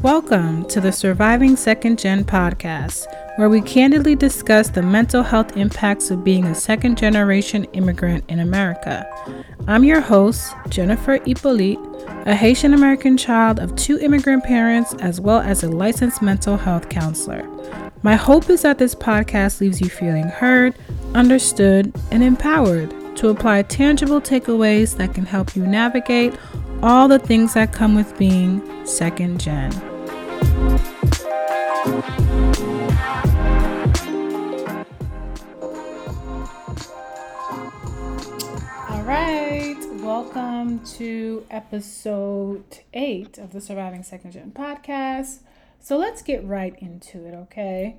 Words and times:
Welcome 0.00 0.64
to 0.68 0.80
the 0.80 0.92
Surviving 0.92 1.56
Second 1.56 1.98
Gen 1.98 2.24
podcast, 2.24 3.06
where 3.36 3.50
we 3.50 3.60
candidly 3.60 4.14
discuss 4.16 4.70
the 4.70 4.80
mental 4.80 5.22
health 5.22 5.58
impacts 5.58 6.10
of 6.10 6.24
being 6.24 6.46
a 6.46 6.54
second 6.54 6.96
generation 6.96 7.64
immigrant 7.74 8.24
in 8.28 8.38
America. 8.38 9.06
I'm 9.66 9.84
your 9.84 10.00
host, 10.00 10.54
Jennifer 10.70 11.18
Hippolyte, 11.26 11.78
a 12.24 12.34
Haitian 12.34 12.72
American 12.72 13.18
child 13.18 13.58
of 13.58 13.76
two 13.76 13.98
immigrant 13.98 14.44
parents, 14.44 14.94
as 15.00 15.20
well 15.20 15.40
as 15.40 15.62
a 15.62 15.68
licensed 15.68 16.22
mental 16.22 16.56
health 16.56 16.88
counselor. 16.88 17.53
My 18.04 18.16
hope 18.16 18.50
is 18.50 18.60
that 18.60 18.76
this 18.76 18.94
podcast 18.94 19.62
leaves 19.62 19.80
you 19.80 19.88
feeling 19.88 20.24
heard, 20.24 20.74
understood, 21.14 21.90
and 22.10 22.22
empowered 22.22 22.92
to 23.16 23.30
apply 23.30 23.62
tangible 23.62 24.20
takeaways 24.20 24.98
that 24.98 25.14
can 25.14 25.24
help 25.24 25.56
you 25.56 25.66
navigate 25.66 26.34
all 26.82 27.08
the 27.08 27.18
things 27.18 27.54
that 27.54 27.72
come 27.72 27.94
with 27.94 28.18
being 28.18 28.60
second 28.84 29.40
gen. 29.40 29.72
All 38.90 39.02
right, 39.04 39.78
welcome 40.02 40.84
to 40.98 41.46
episode 41.50 42.80
eight 42.92 43.38
of 43.38 43.54
the 43.54 43.62
Surviving 43.62 44.02
Second 44.02 44.32
Gen 44.32 44.52
podcast. 44.54 45.38
So 45.84 45.98
let's 45.98 46.22
get 46.22 46.42
right 46.42 46.74
into 46.78 47.26
it, 47.26 47.34
okay? 47.34 47.98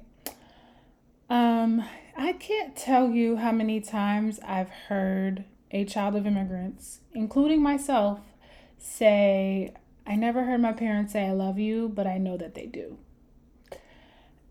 Um, 1.30 1.88
I 2.18 2.34
can't 2.34 2.76
tell 2.76 3.12
you 3.12 3.36
how 3.36 3.52
many 3.52 3.80
times 3.80 4.40
I've 4.44 4.70
heard 4.70 5.44
a 5.70 5.86
child 5.86 6.16
of 6.16 6.26
immigrants, 6.26 7.02
including 7.14 7.62
myself, 7.62 8.22
say, 8.80 9.72
I 10.04 10.16
never 10.16 10.46
heard 10.46 10.62
my 10.62 10.74
parents 10.74 11.14
say 11.14 11.28
I 11.28 11.34
love 11.34 11.60
you, 11.60 11.88
but 11.88 12.08
I 12.08 12.18
know 12.18 12.38
that 12.38 12.56
they 12.56 12.66
do. 12.66 12.98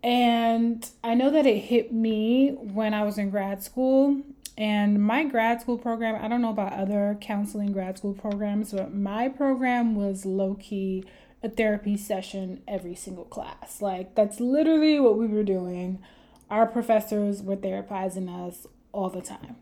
And 0.00 0.88
I 1.02 1.14
know 1.14 1.32
that 1.32 1.44
it 1.44 1.58
hit 1.58 1.92
me 1.92 2.50
when 2.50 2.94
I 2.94 3.02
was 3.02 3.18
in 3.18 3.30
grad 3.30 3.64
school. 3.64 4.22
And 4.56 5.04
my 5.04 5.24
grad 5.24 5.60
school 5.60 5.76
program, 5.76 6.24
I 6.24 6.28
don't 6.28 6.40
know 6.40 6.50
about 6.50 6.74
other 6.74 7.18
counseling 7.20 7.72
grad 7.72 7.98
school 7.98 8.14
programs, 8.14 8.70
but 8.70 8.94
my 8.94 9.28
program 9.28 9.96
was 9.96 10.24
low 10.24 10.54
key 10.54 11.02
a 11.44 11.48
therapy 11.48 11.96
session 11.96 12.62
every 12.66 12.96
single 12.96 13.26
class. 13.26 13.80
Like, 13.80 14.16
that's 14.16 14.40
literally 14.40 14.98
what 14.98 15.16
we 15.16 15.28
were 15.28 15.44
doing. 15.44 16.02
Our 16.50 16.66
professors 16.66 17.42
were 17.42 17.56
therapizing 17.56 18.28
us 18.28 18.66
all 18.92 19.10
the 19.10 19.22
time 19.22 19.56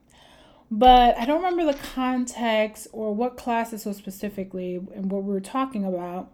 but 0.75 1.19
I 1.19 1.27
don't 1.27 1.43
remember 1.43 1.71
the 1.71 1.79
context 1.79 2.89
or 2.93 3.15
what 3.15 3.37
class 3.37 3.73
this 3.73 3.85
was 3.85 3.99
specifically 3.99 4.77
and 4.77 5.13
what 5.13 5.23
we 5.23 5.35
were 5.35 5.39
talking 5.39 5.85
about. 5.85 6.33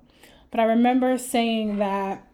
But 0.52 0.60
I 0.60 0.62
remember 0.62 1.18
saying 1.18 1.78
that, 1.78 2.24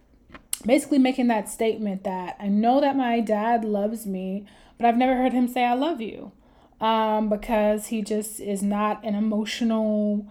basically 0.66 0.98
making 0.98 1.28
that 1.28 1.48
statement 1.48 2.04
that 2.04 2.36
I 2.38 2.48
know 2.48 2.78
that 2.82 2.94
my 2.94 3.20
dad 3.20 3.64
loves 3.64 4.04
me, 4.04 4.44
but 4.76 4.86
I've 4.86 4.98
never 4.98 5.16
heard 5.16 5.32
him 5.32 5.48
say 5.48 5.64
I 5.64 5.72
love 5.72 6.02
you 6.02 6.32
um, 6.78 7.30
because 7.30 7.86
he 7.86 8.02
just 8.02 8.38
is 8.38 8.62
not 8.62 9.02
an 9.02 9.14
emotional, 9.14 10.26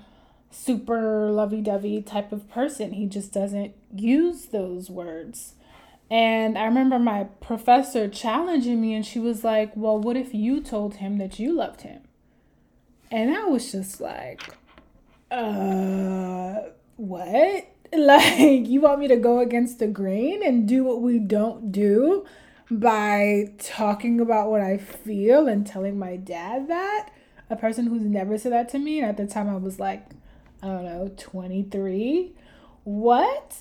super 0.54 1.30
lovey 1.32 1.62
dovey 1.62 2.02
type 2.02 2.32
of 2.32 2.50
person. 2.50 2.94
He 2.94 3.08
just 3.08 3.34
doesn't 3.34 3.74
use 3.94 4.46
those 4.46 4.90
words. 4.90 5.56
And 6.12 6.58
I 6.58 6.66
remember 6.66 7.00
my 7.00 7.24
professor 7.42 8.08
challenging 8.08 8.80
me, 8.80 8.94
and 8.94 9.06
she 9.06 9.20
was 9.20 9.44
like, 9.44 9.76
Well, 9.76 9.98
what 9.98 10.16
if 10.16 10.34
you 10.34 10.62
told 10.62 10.96
him 10.96 11.18
that 11.18 11.40
you 11.40 11.54
loved 11.54 11.82
him? 11.82 12.02
And 13.12 13.36
I 13.36 13.46
was 13.46 13.72
just 13.72 14.00
like, 14.00 14.42
Uh, 15.32 16.60
what? 16.98 17.70
Like, 17.96 18.68
you 18.68 18.82
want 18.82 19.02
me 19.02 19.08
to 19.10 19.18
go 19.18 19.38
against 19.38 19.78
the 19.78 19.86
grain 19.86 20.42
and 20.44 20.68
do 20.68 20.84
what 20.84 21.04
we 21.04 21.20
don't 21.20 21.72
do 21.72 22.26
by 22.72 23.52
talking 23.60 24.20
about 24.20 24.50
what 24.50 24.62
I 24.62 24.78
feel 24.78 25.48
and 25.48 25.66
telling 25.66 26.00
my 26.00 26.16
dad 26.16 26.70
that? 26.70 27.10
A 27.52 27.56
person 27.56 27.86
who's 27.86 28.02
never 28.02 28.40
said 28.40 28.52
that 28.52 28.70
to 28.70 28.80
me. 28.80 29.00
And 29.00 29.08
at 29.08 29.18
the 29.18 29.28
time, 29.28 29.48
I 29.48 29.58
was 29.58 29.80
like, 29.80 30.08
I 30.64 30.68
don't 30.68 30.86
know, 30.86 31.12
23. 31.18 32.32
What? 32.86 33.58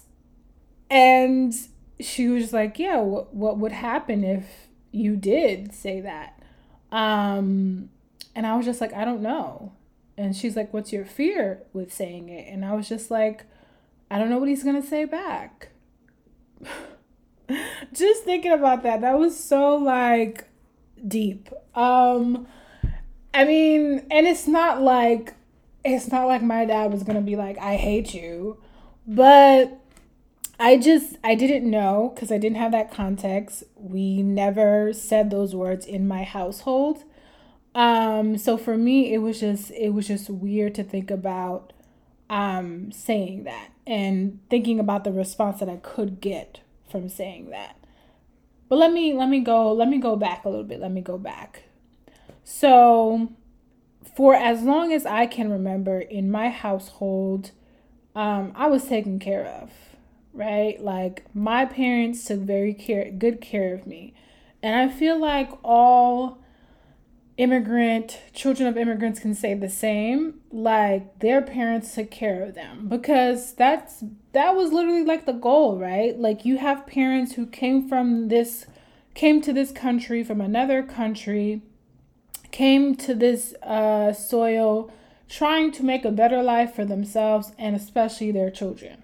And 0.88 1.52
she 2.00 2.28
was 2.28 2.52
like, 2.52 2.78
"Yeah, 2.78 3.00
what 3.00 3.34
what 3.34 3.58
would 3.58 3.72
happen 3.72 4.22
if 4.22 4.68
you 4.92 5.16
did 5.16 5.74
say 5.74 6.00
that?" 6.00 6.40
Um, 6.92 7.90
and 8.36 8.46
I 8.46 8.56
was 8.56 8.64
just 8.64 8.80
like, 8.80 8.92
"I 8.94 9.04
don't 9.04 9.20
know." 9.22 9.72
And 10.16 10.36
she's 10.36 10.54
like, 10.56 10.72
"What's 10.72 10.92
your 10.92 11.04
fear 11.04 11.62
with 11.72 11.92
saying 11.92 12.28
it?" 12.28 12.46
And 12.48 12.64
I 12.64 12.74
was 12.74 12.88
just 12.88 13.10
like, 13.10 13.46
"I 14.10 14.19
don't 14.19 14.30
know 14.30 14.38
what 14.38 14.48
he's 14.48 14.62
gonna 14.62 14.82
say 14.82 15.04
back." 15.04 15.70
just 17.92 18.22
thinking 18.24 18.52
about 18.52 18.84
that, 18.84 19.00
that 19.00 19.19
was 19.19 19.38
so 19.38 19.74
like 19.74 20.44
deep. 21.06 21.48
Um, 21.74 22.46
I 23.34 23.44
mean, 23.44 24.06
and 24.10 24.26
it's 24.26 24.46
not 24.46 24.82
like 24.82 25.34
it's 25.84 26.10
not 26.10 26.26
like 26.26 26.43
my 26.43 26.65
dad 26.65 26.93
was 26.93 27.03
gonna 27.03 27.20
be 27.20 27.37
like, 27.37 27.59
"I 27.59 27.76
hate 27.76 28.15
you," 28.15 28.59
but 29.06 29.78
I 30.59 30.76
just 30.76 31.16
I 31.25 31.34
didn't 31.34 31.69
know 31.69 32.12
because 32.15 32.31
I 32.31 32.38
didn't 32.38 32.59
have 32.59 32.72
that 32.72 32.93
context. 32.93 33.65
We 33.75 34.22
never 34.22 34.93
said 34.93 35.31
those 35.31 35.54
words 35.54 35.87
in 35.87 36.06
my 36.06 36.22
household. 36.22 37.03
Um 37.75 38.38
so 38.38 38.56
for 38.56 38.76
me 38.76 39.12
it 39.12 39.19
was 39.19 39.41
just 39.41 39.70
it 39.72 39.91
was 39.91 40.06
just 40.06 40.31
weird 40.31 40.75
to 40.76 40.84
think 40.84 41.10
about 41.10 41.72
um 42.31 42.93
saying 42.93 43.44
that 43.44 43.70
and 43.87 44.38
thinking 44.50 44.78
about 44.78 45.04
the 45.04 45.12
response 45.12 45.59
that 45.60 45.69
I 45.69 45.76
could 45.76 46.20
get 46.20 46.60
from 46.88 47.09
saying 47.09 47.50
that. 47.50 47.76
But 48.69 48.76
let 48.76 48.93
me 48.93 49.14
let 49.14 49.28
me 49.28 49.41
go 49.41 49.72
let 49.72 49.88
me 49.88 49.99
go 49.99 50.14
back 50.14 50.44
a 50.44 50.49
little 50.49 50.64
bit. 50.64 50.81
Let 50.81 50.93
me 50.93 51.00
go 51.00 51.19
back. 51.19 51.64
So 52.44 53.32
for 54.15 54.34
as 54.34 54.62
long 54.62 54.93
as 54.93 55.06
I 55.06 55.27
can 55.27 55.50
remember 55.50 56.00
in 56.00 56.31
my 56.31 56.50
household 56.50 57.53
um 58.15 58.53
I 58.55 58.67
was 58.67 58.84
taken 58.84 59.19
care 59.19 59.47
of 59.47 59.71
right? 60.33 60.83
Like 60.83 61.25
my 61.34 61.65
parents 61.65 62.25
took 62.25 62.41
very 62.41 62.75
care 62.75 63.11
good 63.11 63.41
care 63.41 63.75
of 63.75 63.87
me. 63.87 64.15
And 64.62 64.77
I 64.77 64.93
feel 64.93 65.19
like 65.19 65.50
all 65.62 66.39
immigrant 67.39 68.21
children 68.34 68.69
of 68.69 68.77
immigrants 68.77 69.19
can 69.19 69.34
say 69.34 69.55
the 69.55 69.69
same 69.69 70.39
like 70.50 71.19
their 71.21 71.41
parents 71.41 71.94
took 71.94 72.11
care 72.11 72.43
of 72.43 72.55
them 72.55 72.87
because 72.89 73.55
that's 73.55 74.05
that 74.33 74.55
was 74.55 74.71
literally 74.71 75.03
like 75.03 75.25
the 75.25 75.33
goal 75.33 75.79
right 75.79 76.19
like 76.19 76.44
you 76.44 76.59
have 76.59 76.87
parents 76.87 77.33
who 77.33 77.47
came 77.47 77.89
from 77.89 78.29
this 78.29 78.67
came 79.15 79.41
to 79.41 79.50
this 79.50 79.73
country 79.73 80.23
from 80.23 80.43
another 80.43 80.83
country 80.83 81.62
came 82.52 82.94
to 82.94 83.14
this 83.14 83.54
uh, 83.62 84.12
soil 84.12 84.92
trying 85.28 85.72
to 85.72 85.82
make 85.82 86.04
a 86.04 86.12
better 86.12 86.42
life 86.42 86.74
for 86.74 86.84
themselves 86.84 87.52
and 87.58 87.74
especially 87.74 88.30
their 88.30 88.50
children 88.50 89.02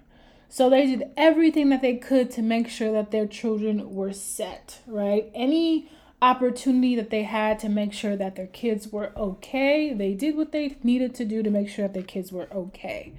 so 0.51 0.67
they 0.67 0.87
did 0.87 1.11
everything 1.15 1.69
that 1.69 1.83
they 1.83 1.95
could 1.95 2.31
to 2.31 2.41
make 2.41 2.67
sure 2.67 2.91
that 2.91 3.11
their 3.11 3.27
children 3.27 3.93
were 3.93 4.11
set, 4.11 4.79
right? 4.87 5.29
Any 5.35 5.91
opportunity 6.23 6.95
that 6.95 7.11
they 7.11 7.23
had 7.23 7.59
to 7.59 7.69
make 7.69 7.93
sure 7.93 8.17
that 8.17 8.35
their 8.35 8.47
kids 8.47 8.87
were 8.91 9.13
okay, 9.15 9.93
they 9.93 10.15
did 10.15 10.35
what 10.35 10.51
they 10.51 10.75
needed 10.83 11.13
to 11.15 11.25
do 11.25 11.43
to 11.43 11.51
make 11.51 11.69
sure 11.69 11.87
that 11.87 11.93
their 11.93 12.03
kids 12.03 12.31
were 12.31 12.49
okay. 12.51 13.13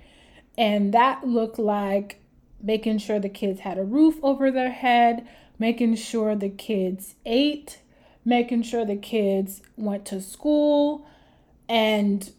And 0.58 0.92
that 0.92 1.24
looked 1.24 1.58
like 1.58 2.20
making 2.60 2.98
sure 2.98 3.20
the 3.20 3.28
kids 3.28 3.60
had 3.60 3.78
a 3.78 3.84
roof 3.84 4.16
over 4.24 4.50
their 4.50 4.72
head, 4.72 5.26
making 5.56 5.94
sure 5.94 6.34
the 6.34 6.50
kids 6.50 7.14
ate, 7.24 7.78
making 8.30 8.62
sure 8.62 8.86
the 8.86 8.96
kids 8.96 9.60
went 9.76 10.06
to 10.06 10.22
school, 10.22 11.06
and 11.68 12.32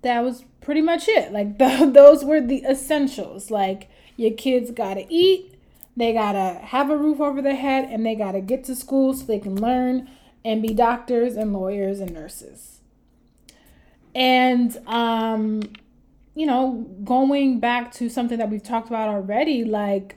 that 0.00 0.20
was 0.20 0.44
pretty 0.62 0.80
much 0.80 1.08
it. 1.08 1.30
Like 1.32 1.58
the, 1.58 1.90
those 1.92 2.24
were 2.24 2.40
the 2.40 2.64
essentials. 2.64 3.50
Like 3.50 3.90
your 4.16 4.30
kids 4.30 4.70
got 4.70 4.94
to 4.94 5.12
eat, 5.12 5.54
they 5.94 6.14
got 6.14 6.32
to 6.32 6.58
have 6.64 6.88
a 6.88 6.96
roof 6.96 7.20
over 7.20 7.42
their 7.42 7.56
head, 7.56 7.88
and 7.90 8.06
they 8.06 8.14
got 8.14 8.32
to 8.32 8.40
get 8.40 8.64
to 8.64 8.74
school 8.74 9.12
so 9.12 9.26
they 9.26 9.38
can 9.38 9.60
learn 9.60 10.08
and 10.42 10.62
be 10.62 10.72
doctors 10.72 11.36
and 11.36 11.52
lawyers 11.52 12.00
and 12.00 12.14
nurses. 12.14 12.80
And 14.14 14.78
um 14.86 15.62
you 16.34 16.46
know, 16.46 16.86
going 17.04 17.60
back 17.60 17.92
to 17.92 18.08
something 18.08 18.38
that 18.38 18.48
we've 18.48 18.62
talked 18.62 18.88
about 18.88 19.08
already, 19.08 19.64
like 19.64 20.16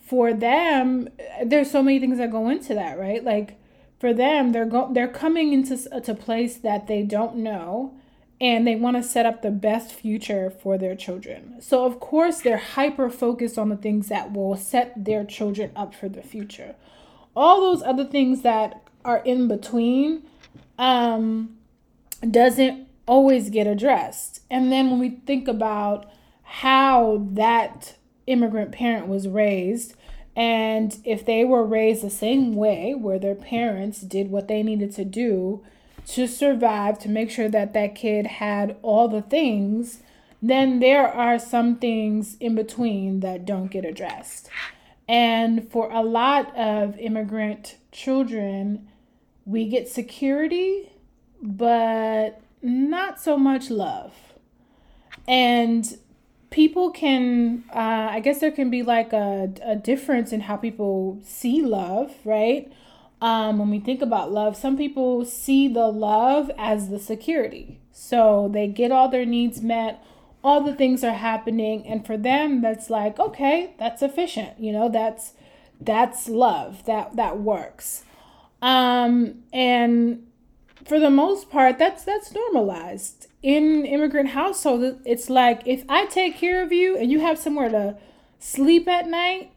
for 0.00 0.32
them, 0.32 1.08
there's 1.44 1.70
so 1.70 1.82
many 1.82 1.98
things 1.98 2.16
that 2.16 2.30
go 2.30 2.48
into 2.48 2.74
that, 2.74 2.98
right? 2.98 3.22
Like 3.22 3.57
for 3.98 4.14
them, 4.14 4.52
they're 4.52 4.66
go 4.66 4.90
they're 4.92 5.08
coming 5.08 5.52
into 5.52 5.78
a 5.92 6.14
place 6.14 6.56
that 6.58 6.86
they 6.86 7.02
don't 7.02 7.36
know 7.36 7.94
and 8.40 8.66
they 8.66 8.76
want 8.76 8.96
to 8.96 9.02
set 9.02 9.26
up 9.26 9.42
the 9.42 9.50
best 9.50 9.92
future 9.92 10.48
for 10.50 10.78
their 10.78 10.94
children. 10.94 11.56
So, 11.60 11.84
of 11.84 11.98
course, 11.98 12.40
they're 12.40 12.56
hyper 12.56 13.10
focused 13.10 13.58
on 13.58 13.68
the 13.68 13.76
things 13.76 14.08
that 14.08 14.32
will 14.32 14.56
set 14.56 15.04
their 15.04 15.24
children 15.24 15.72
up 15.74 15.94
for 15.94 16.08
the 16.08 16.22
future. 16.22 16.76
all 17.34 17.60
those 17.60 17.82
other 17.84 18.04
things 18.04 18.42
that 18.42 18.82
are 19.04 19.18
in 19.18 19.46
between 19.48 20.22
um, 20.78 21.56
doesn't 22.28 22.88
always 23.06 23.48
get 23.50 23.66
addressed. 23.66 24.40
And 24.50 24.72
then 24.72 24.90
when 24.90 24.98
we 24.98 25.10
think 25.10 25.48
about 25.48 26.10
how 26.42 27.26
that 27.32 27.96
immigrant 28.26 28.72
parent 28.72 29.06
was 29.06 29.28
raised, 29.28 29.94
and 30.38 30.96
if 31.02 31.26
they 31.26 31.44
were 31.44 31.64
raised 31.64 32.04
the 32.04 32.10
same 32.10 32.54
way, 32.54 32.94
where 32.94 33.18
their 33.18 33.34
parents 33.34 34.00
did 34.02 34.30
what 34.30 34.46
they 34.46 34.62
needed 34.62 34.94
to 34.94 35.04
do 35.04 35.64
to 36.06 36.28
survive, 36.28 36.96
to 37.00 37.08
make 37.08 37.28
sure 37.28 37.48
that 37.48 37.72
that 37.74 37.96
kid 37.96 38.24
had 38.24 38.76
all 38.82 39.08
the 39.08 39.20
things, 39.20 39.98
then 40.40 40.78
there 40.78 41.08
are 41.08 41.40
some 41.40 41.74
things 41.74 42.36
in 42.38 42.54
between 42.54 43.18
that 43.18 43.44
don't 43.44 43.72
get 43.72 43.84
addressed. 43.84 44.48
And 45.08 45.68
for 45.72 45.90
a 45.90 46.02
lot 46.02 46.56
of 46.56 46.96
immigrant 47.00 47.76
children, 47.90 48.86
we 49.44 49.68
get 49.68 49.88
security, 49.88 50.92
but 51.42 52.40
not 52.62 53.20
so 53.20 53.36
much 53.36 53.70
love. 53.70 54.14
And 55.26 55.98
people 56.50 56.90
can, 56.90 57.64
uh, 57.74 58.08
I 58.10 58.20
guess 58.20 58.40
there 58.40 58.50
can 58.50 58.70
be 58.70 58.82
like 58.82 59.12
a, 59.12 59.52
a 59.62 59.76
difference 59.76 60.32
in 60.32 60.40
how 60.40 60.56
people 60.56 61.20
see 61.24 61.62
love, 61.62 62.14
right? 62.24 62.72
Um, 63.20 63.58
when 63.58 63.70
we 63.70 63.80
think 63.80 64.00
about 64.00 64.30
love, 64.32 64.56
some 64.56 64.76
people 64.76 65.24
see 65.24 65.68
the 65.68 65.88
love 65.88 66.50
as 66.56 66.88
the 66.88 66.98
security. 66.98 67.80
So 67.90 68.48
they 68.52 68.68
get 68.68 68.92
all 68.92 69.08
their 69.08 69.26
needs 69.26 69.60
met, 69.60 70.02
all 70.44 70.60
the 70.60 70.74
things 70.74 71.02
are 71.02 71.12
happening, 71.12 71.84
and 71.86 72.06
for 72.06 72.16
them, 72.16 72.62
that's 72.62 72.90
like, 72.90 73.18
okay, 73.18 73.74
that's 73.78 73.98
sufficient. 73.98 74.60
You 74.60 74.72
know, 74.72 74.88
that's 74.88 75.32
that's 75.80 76.28
love. 76.28 76.84
That 76.84 77.16
that 77.16 77.40
works. 77.40 78.04
Um, 78.62 79.42
and 79.52 80.27
for 80.88 80.98
the 80.98 81.10
most 81.10 81.50
part, 81.50 81.78
that's 81.78 82.04
that's 82.04 82.32
normalized 82.32 83.26
in 83.42 83.84
immigrant 83.84 84.30
households. 84.30 85.00
It's 85.04 85.28
like 85.28 85.62
if 85.66 85.84
I 85.88 86.06
take 86.06 86.36
care 86.36 86.62
of 86.62 86.72
you 86.72 86.96
and 86.96 87.10
you 87.10 87.20
have 87.20 87.38
somewhere 87.38 87.68
to 87.68 87.98
sleep 88.38 88.88
at 88.88 89.06
night, 89.06 89.52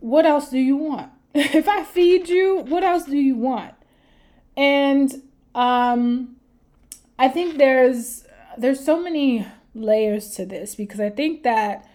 what 0.00 0.24
else 0.24 0.48
do 0.48 0.58
you 0.58 0.76
want? 0.76 1.10
if 1.34 1.68
I 1.68 1.84
feed 1.84 2.28
you, 2.28 2.60
what 2.68 2.82
else 2.82 3.04
do 3.04 3.18
you 3.18 3.36
want? 3.36 3.74
And 4.56 5.22
um, 5.54 6.36
I 7.18 7.28
think 7.28 7.58
there's 7.58 8.24
there's 8.56 8.82
so 8.82 9.00
many 9.02 9.46
layers 9.74 10.30
to 10.36 10.46
this 10.46 10.74
because 10.74 11.00
I 11.00 11.10
think 11.10 11.42
that 11.42 11.86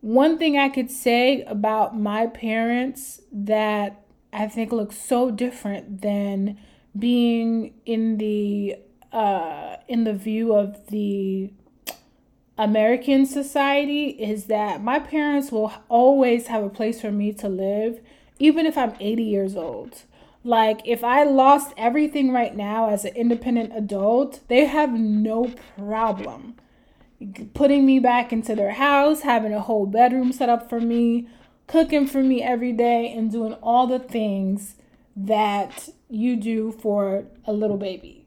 one 0.00 0.38
thing 0.38 0.58
I 0.58 0.68
could 0.68 0.90
say 0.90 1.42
about 1.42 1.98
my 1.98 2.26
parents 2.26 3.20
that 3.32 4.04
I 4.32 4.48
think 4.48 4.72
looks 4.72 4.96
so 4.96 5.30
different 5.30 6.02
than 6.02 6.58
being 6.96 7.74
in 7.86 8.18
the 8.18 8.76
uh, 9.12 9.76
in 9.88 10.04
the 10.04 10.12
view 10.12 10.54
of 10.54 10.86
the 10.88 11.50
American 12.58 13.24
society 13.24 14.08
is 14.08 14.46
that 14.46 14.82
my 14.82 14.98
parents 14.98 15.50
will 15.50 15.72
always 15.88 16.48
have 16.48 16.62
a 16.62 16.68
place 16.68 17.00
for 17.00 17.10
me 17.10 17.32
to 17.32 17.48
live, 17.48 18.00
even 18.38 18.66
if 18.66 18.76
I'm 18.76 18.94
80 18.98 19.22
years 19.22 19.56
old. 19.56 20.02
Like, 20.44 20.80
if 20.84 21.04
I 21.04 21.24
lost 21.24 21.72
everything 21.76 22.32
right 22.32 22.54
now 22.54 22.90
as 22.90 23.04
an 23.04 23.14
independent 23.14 23.72
adult, 23.76 24.40
they 24.48 24.66
have 24.66 24.92
no 24.92 25.54
problem 25.76 26.56
putting 27.54 27.84
me 27.84 27.98
back 27.98 28.32
into 28.32 28.54
their 28.54 28.72
house, 28.72 29.22
having 29.22 29.52
a 29.52 29.60
whole 29.60 29.86
bedroom 29.86 30.32
set 30.32 30.48
up 30.48 30.68
for 30.68 30.80
me, 30.80 31.28
cooking 31.66 32.06
for 32.06 32.22
me 32.22 32.42
every 32.42 32.72
day 32.72 33.12
and 33.12 33.30
doing 33.30 33.54
all 33.54 33.86
the 33.86 33.98
things 33.98 34.76
that 35.18 35.88
you 36.08 36.36
do 36.36 36.70
for 36.70 37.24
a 37.44 37.52
little 37.52 37.76
baby. 37.76 38.24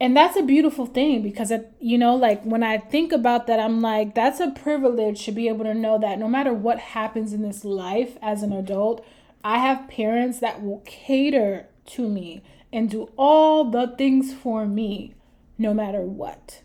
And 0.00 0.16
that's 0.16 0.36
a 0.36 0.42
beautiful 0.42 0.86
thing 0.86 1.22
because, 1.22 1.52
it, 1.52 1.72
you 1.78 1.96
know, 1.96 2.16
like 2.16 2.42
when 2.42 2.62
I 2.62 2.78
think 2.78 3.12
about 3.12 3.46
that, 3.46 3.60
I'm 3.60 3.80
like, 3.80 4.14
that's 4.14 4.40
a 4.40 4.50
privilege 4.50 5.24
to 5.26 5.32
be 5.32 5.46
able 5.46 5.64
to 5.64 5.74
know 5.74 5.98
that 5.98 6.18
no 6.18 6.26
matter 6.26 6.52
what 6.52 6.78
happens 6.78 7.32
in 7.32 7.42
this 7.42 7.64
life 7.64 8.16
as 8.20 8.42
an 8.42 8.52
adult, 8.52 9.04
I 9.44 9.58
have 9.58 9.88
parents 9.88 10.40
that 10.40 10.62
will 10.62 10.82
cater 10.86 11.68
to 11.86 12.08
me 12.08 12.42
and 12.72 12.90
do 12.90 13.10
all 13.16 13.70
the 13.70 13.94
things 13.96 14.34
for 14.34 14.66
me 14.66 15.14
no 15.58 15.72
matter 15.72 16.00
what. 16.00 16.62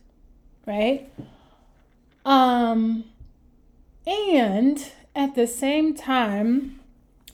Right? 0.66 1.12
Um, 2.26 3.06
and 4.08 4.92
at 5.16 5.36
the 5.36 5.46
same 5.46 5.94
time, 5.94 6.77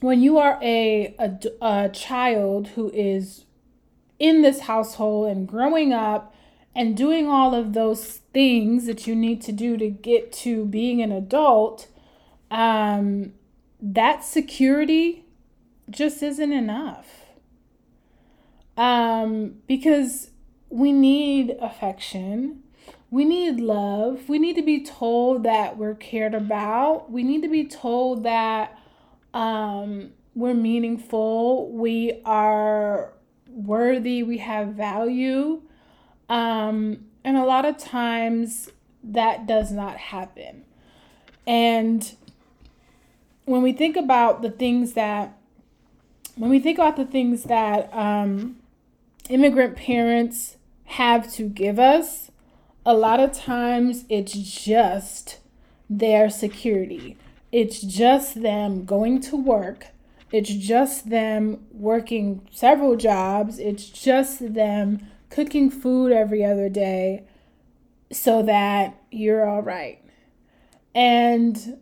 when 0.04 0.20
you 0.20 0.36
are 0.36 0.58
a, 0.60 1.14
a, 1.18 1.32
a 1.62 1.88
child 1.88 2.68
who 2.68 2.90
is 2.90 3.46
in 4.18 4.42
this 4.42 4.60
household 4.60 5.30
and 5.30 5.48
growing 5.48 5.94
up 5.94 6.34
and 6.76 6.94
doing 6.94 7.26
all 7.26 7.54
of 7.54 7.72
those 7.72 8.18
things 8.34 8.84
that 8.84 9.06
you 9.06 9.16
need 9.16 9.40
to 9.40 9.50
do 9.50 9.78
to 9.78 9.88
get 9.88 10.30
to 10.30 10.66
being 10.66 11.00
an 11.00 11.10
adult, 11.10 11.88
um, 12.50 13.32
that 13.80 14.22
security 14.22 15.24
just 15.88 16.22
isn't 16.22 16.52
enough. 16.52 17.06
Um, 18.76 19.54
because 19.66 20.30
we 20.68 20.92
need 20.92 21.56
affection, 21.62 22.62
we 23.10 23.24
need 23.24 23.58
love. 23.58 24.28
We 24.28 24.38
need 24.38 24.56
to 24.56 24.62
be 24.62 24.84
told 24.84 25.44
that 25.44 25.78
we're 25.78 25.94
cared 25.94 26.34
about. 26.34 27.10
We 27.10 27.22
need 27.22 27.40
to 27.40 27.48
be 27.48 27.64
told 27.64 28.22
that 28.24 28.78
um, 29.34 30.12
we're 30.34 30.54
meaningful. 30.54 31.70
We 31.70 32.22
are 32.24 33.12
worthy. 33.48 34.22
We 34.22 34.38
have 34.38 34.68
value. 34.68 35.62
Um, 36.28 37.06
and 37.24 37.36
a 37.36 37.44
lot 37.44 37.64
of 37.64 37.76
times 37.76 38.70
that 39.02 39.46
does 39.46 39.70
not 39.70 39.96
happen. 39.96 40.64
And 41.46 42.14
when 43.44 43.60
we 43.60 43.72
think 43.72 43.96
about 43.96 44.40
the 44.40 44.50
things 44.50 44.94
that, 44.94 45.36
when 46.36 46.50
we 46.50 46.58
think 46.58 46.78
about 46.78 46.96
the 46.96 47.04
things 47.04 47.44
that 47.44 47.92
um, 47.92 48.56
immigrant 49.28 49.76
parents 49.76 50.56
have 50.84 51.30
to 51.34 51.48
give 51.48 51.78
us, 51.78 52.30
a 52.86 52.94
lot 52.94 53.20
of 53.20 53.32
times 53.32 54.04
it's 54.08 54.32
just 54.32 55.38
their 55.88 56.30
security. 56.30 57.16
It's 57.54 57.82
just 57.82 58.42
them 58.42 58.84
going 58.84 59.20
to 59.20 59.36
work. 59.36 59.86
It's 60.32 60.52
just 60.52 61.08
them 61.08 61.64
working 61.70 62.48
several 62.50 62.96
jobs. 62.96 63.60
It's 63.60 63.88
just 63.88 64.54
them 64.54 65.06
cooking 65.30 65.70
food 65.70 66.10
every 66.10 66.44
other 66.44 66.68
day 66.68 67.22
so 68.10 68.42
that 68.42 69.00
you're 69.12 69.48
all 69.48 69.62
right. 69.62 70.02
And 70.96 71.78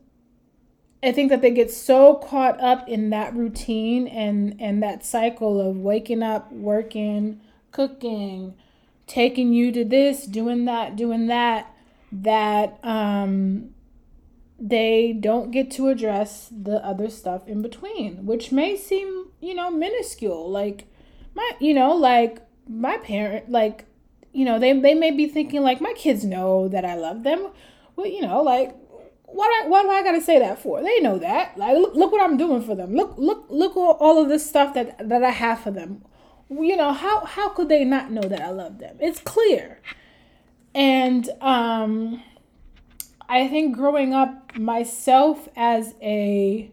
I 1.03 1.11
think 1.11 1.31
that 1.31 1.41
they 1.41 1.51
get 1.51 1.71
so 1.71 2.17
caught 2.17 2.61
up 2.61 2.87
in 2.87 3.09
that 3.09 3.35
routine 3.35 4.07
and 4.07 4.55
and 4.61 4.83
that 4.83 5.07
cycle 5.07 5.59
of 5.59 5.79
waking 5.79 6.23
up, 6.23 6.53
working, 6.53 7.41
cooking, 7.71 8.53
taking 9.07 9.55
you 9.55 9.73
to 9.73 9.87
this, 9.87 10.27
doing 10.27 10.67
that, 10.67 10.97
doing 10.97 11.29
that, 11.29 11.75
that 12.13 12.79
um, 12.83 13.72
they 14.63 15.13
don't 15.13 15.51
get 15.51 15.71
to 15.73 15.89
address 15.89 16.49
the 16.51 16.77
other 16.87 17.11
stuff 17.11 17.49
in 17.49 17.63
between, 17.63 18.25
which 18.25 18.53
may 18.53 18.77
seem, 18.77 19.31
you 19.41 19.55
know, 19.55 19.71
minuscule. 19.71 20.49
Like 20.49 20.87
my, 21.35 21.51
you 21.61 21.75
know, 21.75 21.95
like 21.95 22.39
my 22.69 22.97
parent, 22.99 23.51
like, 23.51 23.87
you 24.33 24.45
know, 24.45 24.59
they, 24.59 24.73
they 24.79 24.95
may 24.95 25.11
be 25.11 25.27
thinking 25.27 25.63
like 25.63 25.81
my 25.81 25.93
kids 25.95 26.25
know 26.25 26.69
that 26.69 26.85
I 26.85 26.95
love 26.95 27.25
them. 27.25 27.49
Well, 27.97 28.07
you 28.07 28.23
know, 28.23 28.41
like 28.41 28.75
what 29.27 29.49
I, 29.49 29.69
what 29.69 29.83
do 29.83 29.91
I 29.91 30.03
gotta 30.03 30.21
say 30.21 30.39
that 30.39 30.63
for? 30.63 30.81
They 30.81 31.01
know 31.01 31.19
that. 31.19 31.59
Like, 31.59 31.77
look, 31.77 31.95
look 31.95 32.13
what 32.13 32.23
I'm 32.23 32.37
doing 32.37 32.63
for 32.63 32.77
them. 32.77 32.95
Look, 32.95 33.15
look, 33.19 33.47
look 33.51 33.77
all 33.77 34.23
of 34.23 34.29
this 34.29 34.49
stuff 34.49 34.75
that 34.75 35.09
that 35.09 35.25
I 35.25 35.31
have 35.31 35.61
for 35.61 35.73
them 35.73 36.05
you 36.61 36.77
know 36.77 36.93
how 36.93 37.25
how 37.25 37.49
could 37.51 37.69
they 37.69 37.85
not 37.85 38.11
know 38.11 38.23
that 38.23 38.41
I 38.41 38.51
love 38.51 38.79
them? 38.79 38.97
It's 39.01 39.21
clear. 39.21 39.81
And 40.75 41.29
um 41.41 42.23
I 43.33 43.49
think 43.49 43.75
growing 43.75 44.13
up 44.13 44.59
myself 44.59 45.49
as 45.57 45.95
a 46.03 46.71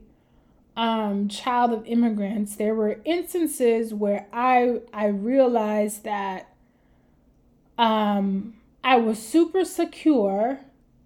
um, 0.75 1.29
child 1.29 1.71
of 1.71 1.85
immigrants, 1.85 2.57
there 2.57 2.75
were 2.75 2.99
instances 3.05 3.93
where 3.93 4.27
I 4.33 4.81
I 4.91 5.05
realized 5.05 6.03
that 6.03 6.53
um, 7.77 8.55
I 8.83 8.97
was 8.97 9.25
super 9.25 9.63
secure 9.63 10.59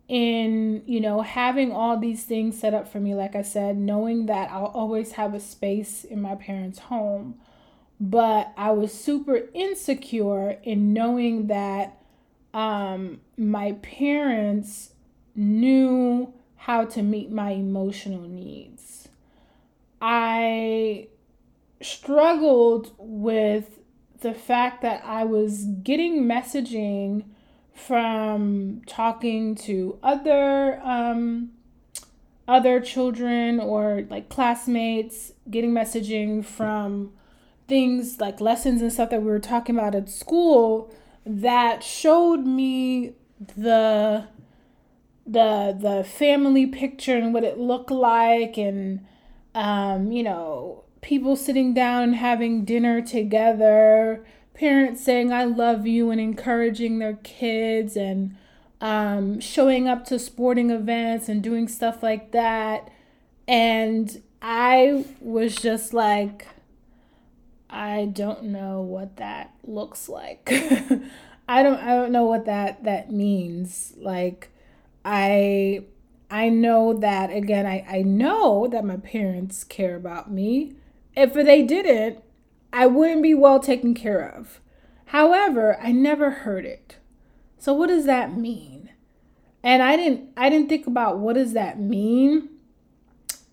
in 0.07 0.81
you 0.88 1.00
know 1.00 1.22
having 1.22 1.72
all 1.72 2.00
these 2.00 2.24
things 2.24 2.60
set 2.60 2.74
up 2.74 2.91
for 2.91 3.00
me. 3.00 3.13
Like 3.13 3.36
I 3.36 3.43
said, 3.43 3.77
knowing 3.77 4.25
that 4.25 4.50
I'll 4.50 4.65
always 4.65 5.12
have 5.12 5.36
a 5.36 5.39
space 5.39 6.03
in 6.03 6.19
my 6.19 6.33
parents' 6.33 6.79
home, 6.79 7.39
but 8.00 8.51
I 8.57 8.72
was 8.72 8.91
super 8.91 9.41
insecure 9.53 10.57
in 10.63 10.93
knowing 10.93 11.45
that 11.45 12.01
um, 12.55 13.22
my 13.38 13.74
parents 13.83 14.92
knew 15.35 16.33
how 16.55 16.85
to 16.85 17.01
meet 17.01 17.31
my 17.31 17.51
emotional 17.51 18.21
needs. 18.21 19.07
I 20.01 21.07
struggled 21.81 22.91
with 22.97 23.79
the 24.21 24.33
fact 24.33 24.81
that 24.81 25.03
I 25.05 25.23
was 25.25 25.65
getting 25.65 26.23
messaging 26.23 27.25
from 27.73 28.81
talking 28.85 29.55
to 29.55 29.97
other 30.03 30.79
um, 30.83 31.51
other 32.47 32.79
children 32.79 33.59
or 33.59 34.05
like 34.09 34.29
classmates, 34.29 35.33
getting 35.49 35.71
messaging 35.71 36.43
from 36.43 37.11
things 37.67 38.19
like 38.19 38.41
lessons 38.41 38.81
and 38.81 38.91
stuff 38.91 39.09
that 39.09 39.21
we 39.21 39.27
were 39.27 39.39
talking 39.39 39.77
about 39.77 39.95
at 39.95 40.09
school 40.09 40.93
that 41.25 41.83
showed 41.83 42.45
me 42.45 43.13
the 43.55 44.27
the 45.25 45.75
the 45.79 46.03
family 46.03 46.65
picture 46.65 47.15
and 47.17 47.33
what 47.33 47.43
it 47.43 47.57
looked 47.57 47.91
like 47.91 48.57
and 48.57 49.05
um, 49.55 50.11
you 50.11 50.23
know 50.23 50.83
people 51.01 51.35
sitting 51.35 51.73
down 51.73 52.03
and 52.03 52.15
having 52.15 52.65
dinner 52.65 53.01
together 53.01 54.25
parents 54.53 55.03
saying 55.03 55.31
i 55.33 55.43
love 55.43 55.85
you 55.87 56.11
and 56.11 56.19
encouraging 56.21 56.99
their 56.99 57.17
kids 57.23 57.95
and 57.95 58.35
um, 58.83 59.39
showing 59.39 59.87
up 59.87 60.03
to 60.07 60.19
sporting 60.19 60.69
events 60.69 61.29
and 61.29 61.41
doing 61.41 61.69
stuff 61.69 62.03
like 62.03 62.31
that. 62.31 62.91
And 63.47 64.21
i 64.45 65.05
was 65.21 65.55
just 65.55 65.93
like 65.93 66.47
i 67.69 68.03
don't 68.11 68.43
know 68.43 68.81
what 68.81 69.15
that 69.15 69.53
looks 69.63 70.09
like. 70.09 70.49
I 71.47 71.63
don't 71.63 71.79
i 71.79 71.95
don't 71.95 72.11
know 72.11 72.25
what 72.25 72.45
that 72.45 72.83
that 72.83 73.09
means. 73.09 73.93
Like 73.97 74.49
I 75.05 75.86
I 76.29 76.50
know 76.50 76.93
that 76.93 77.31
again 77.31 77.65
I, 77.65 77.86
I 77.88 78.01
know 78.01 78.67
that 78.67 78.86
my 78.86 78.98
parents 78.98 79.63
care 79.63 79.95
about 79.95 80.31
me. 80.31 80.74
If 81.15 81.33
they 81.33 81.62
didn't, 81.62 82.24
I 82.72 82.88
wouldn't 82.88 83.22
be 83.22 83.33
well 83.33 83.60
taken 83.60 83.93
care 83.93 84.27
of. 84.27 84.60
However, 85.07 85.77
I 85.79 85.91
never 85.91 86.31
heard 86.31 86.65
it. 86.65 86.98
So 87.60 87.74
what 87.74 87.88
does 87.88 88.05
that 88.05 88.36
mean? 88.36 88.89
And 89.63 89.83
I 89.83 89.95
didn't 89.95 90.31
I 90.36 90.50
didn't 90.50 90.69
think 90.69 90.88
about 90.88 91.19
what 91.19 91.33
does 91.33 91.53
that 91.53 91.79
mean 91.79 92.50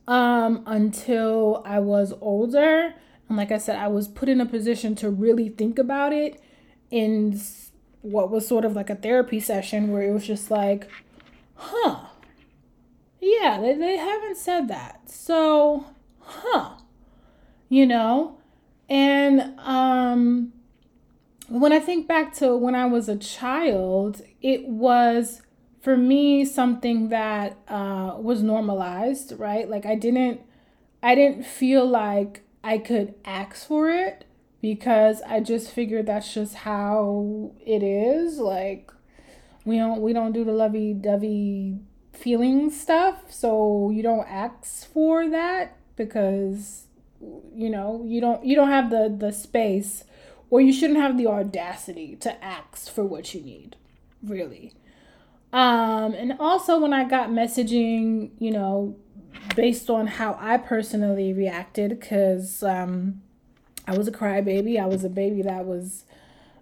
um 0.08 0.62
until 0.66 1.62
I 1.66 1.80
was 1.80 2.14
older. 2.20 2.94
And 3.28 3.36
like 3.36 3.52
I 3.52 3.58
said, 3.58 3.76
I 3.76 3.88
was 3.88 4.08
put 4.08 4.28
in 4.28 4.40
a 4.40 4.46
position 4.46 4.94
to 4.96 5.10
really 5.10 5.48
think 5.50 5.78
about 5.78 6.12
it 6.12 6.40
in 6.90 7.40
what 8.02 8.30
was 8.30 8.48
sort 8.48 8.64
of 8.64 8.74
like 8.74 8.90
a 8.90 8.96
therapy 8.96 9.38
session 9.38 9.92
where 9.92 10.02
it 10.02 10.12
was 10.12 10.26
just 10.26 10.50
like 10.50 10.88
huh. 11.60 12.06
Yeah, 13.20 13.60
they, 13.60 13.74
they 13.74 13.96
haven't 13.96 14.36
said 14.36 14.68
that. 14.68 15.10
So, 15.10 15.86
huh. 16.20 16.76
You 17.68 17.86
know? 17.86 18.38
And 18.88 19.58
um 19.60 20.52
when 21.48 21.72
I 21.72 21.80
think 21.80 22.06
back 22.06 22.32
to 22.34 22.56
when 22.56 22.76
I 22.76 22.86
was 22.86 23.08
a 23.08 23.16
child, 23.16 24.22
it 24.40 24.68
was 24.68 25.42
for 25.80 25.96
me 25.96 26.44
something 26.44 27.08
that 27.08 27.58
uh, 27.66 28.14
was 28.18 28.42
normalized, 28.42 29.32
right? 29.36 29.68
Like 29.68 29.84
I 29.84 29.96
didn't, 29.96 30.40
I 31.02 31.16
didn't 31.16 31.44
feel 31.44 31.84
like 31.84 32.42
I 32.62 32.78
could 32.78 33.14
ask 33.24 33.66
for 33.66 33.90
it 33.90 34.24
because 34.62 35.22
I 35.22 35.40
just 35.40 35.72
figured 35.72 36.06
that's 36.06 36.32
just 36.32 36.54
how 36.54 37.52
it 37.66 37.82
is. 37.82 38.38
Like 38.38 38.92
we 39.64 39.76
don't 39.76 40.00
we 40.00 40.12
don't 40.12 40.32
do 40.32 40.44
the 40.44 40.52
lovey 40.52 40.94
dovey 40.94 41.78
feeling 42.12 42.70
stuff 42.70 43.32
so 43.32 43.90
you 43.90 44.02
don't 44.02 44.26
ask 44.28 44.90
for 44.92 45.28
that 45.28 45.76
because 45.96 46.86
you 47.54 47.70
know 47.70 48.02
you 48.06 48.20
don't 48.20 48.44
you 48.44 48.56
don't 48.56 48.70
have 48.70 48.90
the 48.90 49.14
the 49.18 49.32
space 49.32 50.04
or 50.48 50.60
you 50.60 50.72
shouldn't 50.72 50.98
have 50.98 51.16
the 51.16 51.26
audacity 51.26 52.16
to 52.16 52.44
ask 52.44 52.90
for 52.92 53.04
what 53.04 53.34
you 53.34 53.40
need 53.40 53.76
really. 54.22 54.72
Um 55.52 56.14
and 56.14 56.36
also 56.38 56.78
when 56.78 56.92
i 56.92 57.02
got 57.02 57.30
messaging 57.30 58.30
you 58.38 58.52
know 58.52 58.96
based 59.56 59.90
on 59.90 60.06
how 60.06 60.36
i 60.40 60.56
personally 60.56 61.32
reacted 61.32 61.98
because 61.98 62.62
um 62.62 63.20
i 63.88 63.96
was 63.96 64.06
a 64.06 64.12
crybaby 64.12 64.80
i 64.80 64.86
was 64.86 65.02
a 65.02 65.08
baby 65.08 65.42
that 65.42 65.64
was 65.64 66.04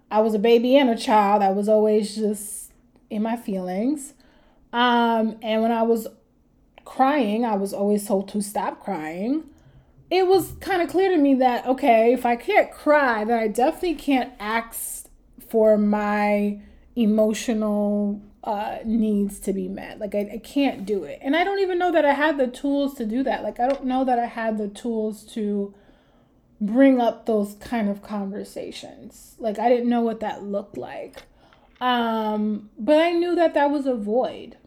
i 0.09 0.19
was 0.19 0.33
a 0.33 0.39
baby 0.39 0.75
and 0.75 0.89
a 0.89 0.97
child 0.97 1.43
i 1.43 1.51
was 1.51 1.69
always 1.69 2.15
just 2.15 2.58
in 3.09 3.21
my 3.23 3.35
feelings. 3.35 4.13
Um, 4.71 5.37
and 5.41 5.61
when 5.61 5.71
I 5.71 5.83
was 5.83 6.07
crying, 6.85 7.45
I 7.45 7.55
was 7.55 7.73
always 7.73 8.07
told 8.07 8.29
to 8.29 8.41
stop 8.41 8.83
crying. 8.83 9.43
It 10.11 10.27
was 10.27 10.53
kind 10.59 10.81
of 10.81 10.89
clear 10.89 11.09
to 11.09 11.17
me 11.17 11.35
that, 11.35 11.65
okay, 11.65 12.13
if 12.13 12.25
I 12.25 12.35
can't 12.35 12.71
cry, 12.71 13.23
then 13.23 13.37
I 13.37 13.47
definitely 13.47 13.95
can't 13.95 14.33
ask 14.39 15.07
for 15.49 15.77
my 15.77 16.59
emotional 16.95 18.21
uh, 18.43 18.77
needs 18.85 19.39
to 19.39 19.53
be 19.53 19.67
met. 19.67 19.99
Like, 19.99 20.15
I, 20.15 20.29
I 20.33 20.37
can't 20.37 20.85
do 20.85 21.03
it. 21.03 21.19
And 21.21 21.35
I 21.35 21.43
don't 21.43 21.59
even 21.59 21.77
know 21.77 21.91
that 21.91 22.05
I 22.05 22.13
had 22.13 22.37
the 22.37 22.47
tools 22.47 22.95
to 22.95 23.05
do 23.05 23.21
that. 23.23 23.43
Like, 23.43 23.59
I 23.59 23.67
don't 23.67 23.85
know 23.85 24.03
that 24.05 24.17
I 24.17 24.25
had 24.25 24.57
the 24.57 24.67
tools 24.67 25.23
to 25.33 25.73
bring 26.61 26.99
up 26.99 27.25
those 27.25 27.55
kind 27.55 27.89
of 27.89 28.01
conversations. 28.01 29.35
Like, 29.39 29.59
I 29.59 29.69
didn't 29.69 29.89
know 29.89 30.01
what 30.01 30.21
that 30.21 30.43
looked 30.43 30.77
like. 30.77 31.23
Um, 31.79 32.69
but 32.77 32.97
I 32.99 33.11
knew 33.11 33.35
that 33.35 33.53
that 33.53 33.71
was 33.71 33.85
a 33.85 33.95
void. 33.95 34.57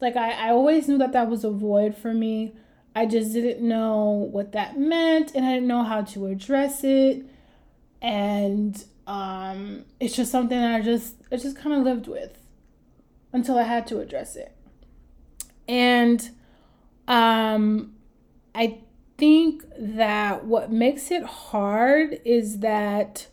Like 0.00 0.16
I, 0.16 0.48
I 0.48 0.50
always 0.50 0.88
knew 0.88 0.98
that 0.98 1.12
that 1.12 1.28
was 1.28 1.44
a 1.44 1.50
void 1.50 1.96
for 1.96 2.12
me. 2.12 2.54
I 2.94 3.06
just 3.06 3.32
didn't 3.32 3.66
know 3.66 4.28
what 4.32 4.52
that 4.52 4.78
meant 4.78 5.32
and 5.34 5.44
I 5.44 5.54
didn't 5.54 5.68
know 5.68 5.84
how 5.84 6.02
to 6.02 6.26
address 6.26 6.82
it. 6.82 7.24
And 8.02 8.82
um, 9.06 9.84
it's 10.00 10.16
just 10.16 10.32
something 10.32 10.58
that 10.58 10.74
I 10.74 10.80
just 10.82 11.16
I 11.30 11.36
just 11.36 11.56
kind 11.56 11.76
of 11.76 11.82
lived 11.82 12.08
with 12.08 12.38
until 13.32 13.58
I 13.58 13.62
had 13.62 13.86
to 13.88 14.00
address 14.00 14.36
it. 14.36 14.56
And 15.68 16.30
um, 17.06 17.94
I 18.54 18.78
think 19.18 19.64
that 19.78 20.44
what 20.44 20.72
makes 20.72 21.10
it 21.10 21.22
hard 21.22 22.20
is 22.24 22.58
that 22.60 23.26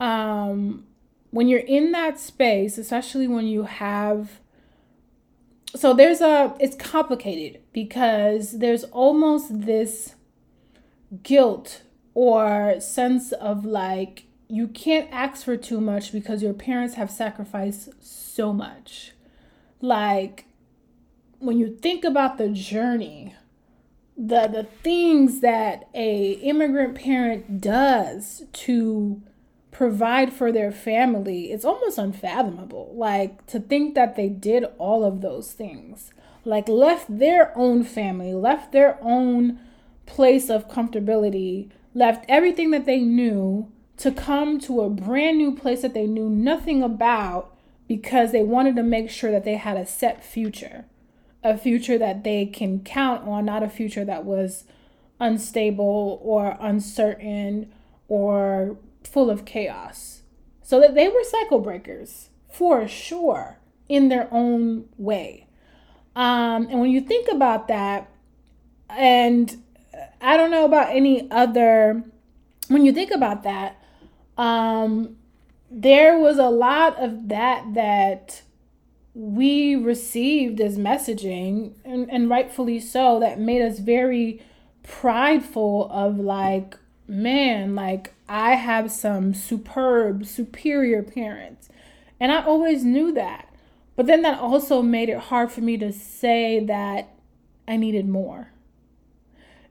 um, 0.00 0.86
when 1.32 1.48
you're 1.48 1.60
in 1.60 1.90
that 1.92 2.20
space, 2.20 2.78
especially 2.78 3.26
when 3.26 3.46
you 3.46 3.64
have 3.64 4.38
so 5.74 5.94
there's 5.94 6.20
a 6.20 6.54
it's 6.60 6.76
complicated 6.76 7.62
because 7.72 8.58
there's 8.58 8.84
almost 8.84 9.62
this 9.62 10.14
guilt 11.22 11.82
or 12.14 12.78
sense 12.78 13.32
of 13.32 13.64
like 13.64 14.24
you 14.48 14.68
can't 14.68 15.08
ask 15.10 15.44
for 15.44 15.56
too 15.56 15.80
much 15.80 16.12
because 16.12 16.42
your 16.42 16.52
parents 16.52 16.96
have 16.96 17.10
sacrificed 17.10 17.88
so 18.04 18.52
much. 18.52 19.12
Like 19.80 20.44
when 21.38 21.58
you 21.58 21.74
think 21.74 22.04
about 22.04 22.36
the 22.36 22.50
journey, 22.50 23.34
the 24.14 24.48
the 24.48 24.64
things 24.64 25.40
that 25.40 25.88
a 25.94 26.32
immigrant 26.32 26.94
parent 26.94 27.62
does 27.62 28.44
to 28.52 29.22
provide 29.72 30.32
for 30.32 30.52
their 30.52 30.70
family, 30.70 31.50
it's 31.50 31.64
almost 31.64 31.98
unfathomable. 31.98 32.92
Like 32.94 33.44
to 33.48 33.58
think 33.58 33.96
that 33.96 34.14
they 34.14 34.28
did 34.28 34.66
all 34.78 35.04
of 35.04 35.22
those 35.22 35.52
things, 35.52 36.12
like 36.44 36.68
left 36.68 37.18
their 37.18 37.56
own 37.58 37.82
family, 37.82 38.34
left 38.34 38.70
their 38.70 38.98
own 39.02 39.58
place 40.06 40.50
of 40.50 40.68
comfortability, 40.68 41.70
left 41.94 42.24
everything 42.28 42.70
that 42.70 42.84
they 42.84 43.00
knew 43.00 43.72
to 43.96 44.12
come 44.12 44.60
to 44.60 44.82
a 44.82 44.90
brand 44.90 45.38
new 45.38 45.54
place 45.54 45.82
that 45.82 45.94
they 45.94 46.06
knew 46.06 46.28
nothing 46.28 46.82
about 46.82 47.56
because 47.88 48.30
they 48.30 48.42
wanted 48.42 48.76
to 48.76 48.82
make 48.82 49.10
sure 49.10 49.30
that 49.30 49.44
they 49.44 49.56
had 49.56 49.76
a 49.76 49.86
set 49.86 50.24
future, 50.24 50.84
a 51.42 51.56
future 51.56 51.98
that 51.98 52.24
they 52.24 52.44
can 52.44 52.80
count 52.80 53.26
on, 53.26 53.44
not 53.46 53.62
a 53.62 53.68
future 53.68 54.04
that 54.04 54.24
was 54.24 54.64
unstable 55.20 56.20
or 56.22 56.56
uncertain 56.60 57.72
or 58.08 58.76
full 59.08 59.30
of 59.30 59.44
chaos. 59.44 60.22
So 60.62 60.80
that 60.80 60.94
they 60.94 61.08
were 61.08 61.24
cycle 61.24 61.60
breakers 61.60 62.30
for 62.50 62.86
sure 62.86 63.58
in 63.88 64.08
their 64.08 64.28
own 64.30 64.88
way. 64.96 65.46
Um, 66.14 66.68
and 66.70 66.80
when 66.80 66.90
you 66.90 67.00
think 67.00 67.28
about 67.28 67.68
that, 67.68 68.10
and 68.88 69.62
I 70.20 70.36
don't 70.36 70.50
know 70.50 70.64
about 70.64 70.94
any 70.94 71.30
other, 71.30 72.02
when 72.68 72.84
you 72.84 72.92
think 72.92 73.10
about 73.10 73.42
that, 73.42 73.82
um, 74.36 75.16
there 75.70 76.18
was 76.18 76.38
a 76.38 76.50
lot 76.50 76.98
of 77.02 77.28
that 77.28 77.74
that 77.74 78.42
we 79.14 79.74
received 79.74 80.60
as 80.60 80.78
messaging, 80.78 81.74
and, 81.84 82.10
and 82.10 82.30
rightfully 82.30 82.80
so, 82.80 83.20
that 83.20 83.38
made 83.38 83.62
us 83.62 83.78
very 83.78 84.42
prideful 84.82 85.90
of 85.90 86.18
like, 86.18 86.76
man, 87.06 87.74
like 87.74 88.14
I 88.34 88.54
have 88.54 88.90
some 88.90 89.34
superb, 89.34 90.24
superior 90.24 91.02
parents. 91.02 91.68
And 92.18 92.32
I 92.32 92.42
always 92.42 92.82
knew 92.82 93.12
that. 93.12 93.54
But 93.94 94.06
then 94.06 94.22
that 94.22 94.40
also 94.40 94.80
made 94.80 95.10
it 95.10 95.18
hard 95.18 95.52
for 95.52 95.60
me 95.60 95.76
to 95.76 95.92
say 95.92 96.58
that 96.64 97.14
I 97.68 97.76
needed 97.76 98.08
more. 98.08 98.52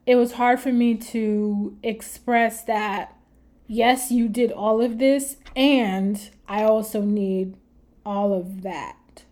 it 0.05 0.15
was 0.15 0.33
hard 0.33 0.59
for 0.59 0.71
me 0.71 0.95
to 0.95 1.77
express 1.83 2.63
that 2.63 3.15
yes, 3.67 4.11
you 4.11 4.27
did 4.27 4.51
all 4.51 4.81
of 4.81 4.99
this, 4.99 5.37
and 5.55 6.29
I 6.47 6.63
also 6.63 7.01
need 7.01 7.55
all 8.05 8.33
of 8.33 8.63
that. 8.63 9.23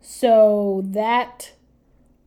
So 0.00 0.82
that 0.86 1.52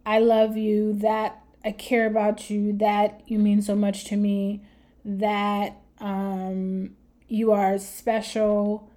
I 0.06 0.20
love 0.20 0.56
you, 0.56 0.94
that 0.94 1.44
I 1.64 1.72
care 1.72 2.06
about 2.06 2.50
you, 2.50 2.72
that 2.78 3.22
you 3.26 3.38
mean 3.40 3.62
so 3.62 3.76
much 3.76 4.06
to 4.06 4.16
me, 4.16 4.62
that 5.04 5.76
um, 6.00 6.96
you 7.28 7.52
are 7.52 7.78
special. 7.78 8.90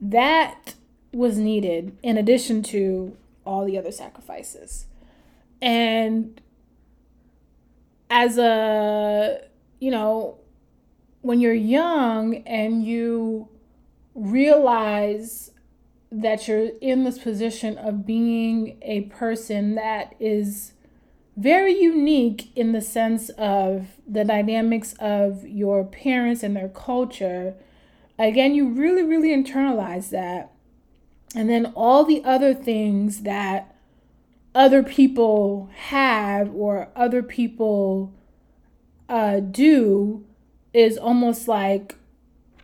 That 0.00 0.74
was 1.12 1.38
needed 1.38 1.96
in 2.02 2.16
addition 2.16 2.62
to 2.62 3.16
all 3.44 3.64
the 3.64 3.78
other 3.78 3.92
sacrifices. 3.92 4.86
And 5.60 6.40
as 8.10 8.38
a, 8.38 9.42
you 9.80 9.90
know, 9.90 10.38
when 11.22 11.40
you're 11.40 11.54
young 11.54 12.36
and 12.46 12.84
you 12.84 13.48
realize 14.14 15.50
that 16.10 16.48
you're 16.48 16.70
in 16.80 17.04
this 17.04 17.18
position 17.18 17.76
of 17.76 18.06
being 18.06 18.78
a 18.82 19.02
person 19.02 19.74
that 19.74 20.14
is 20.18 20.72
very 21.38 21.80
unique 21.80 22.50
in 22.56 22.72
the 22.72 22.80
sense 22.80 23.28
of 23.30 23.86
the 24.08 24.24
dynamics 24.24 24.94
of 24.98 25.46
your 25.46 25.84
parents 25.84 26.42
and 26.42 26.56
their 26.56 26.68
culture, 26.68 27.54
again, 28.18 28.54
you 28.54 28.68
really, 28.68 29.04
really 29.04 29.28
internalize 29.28 30.10
that. 30.10 30.50
And 31.36 31.48
then 31.48 31.66
all 31.76 32.04
the 32.04 32.24
other 32.24 32.52
things 32.54 33.20
that 33.20 33.72
other 34.52 34.82
people 34.82 35.70
have 35.76 36.52
or 36.52 36.88
other 36.96 37.22
people 37.22 38.12
uh, 39.08 39.38
do 39.38 40.26
is 40.74 40.98
almost 40.98 41.46
like 41.46 41.94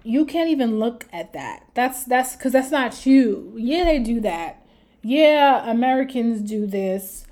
you 0.03 0.25
can't 0.25 0.51
even 0.51 0.81
look 0.81 1.07
at 1.13 1.33
that. 1.33 1.65
That's 1.75 2.03
that's 2.05 2.35
because 2.35 2.53
that's 2.53 2.73
not 2.73 3.07
you. 3.07 3.55
Yeah, 3.57 3.85
they 3.85 4.01
do 4.01 4.21
that. 4.21 4.67
Yeah, 5.03 5.71
Americans 5.71 6.41
do 6.41 6.67
this. 6.67 7.27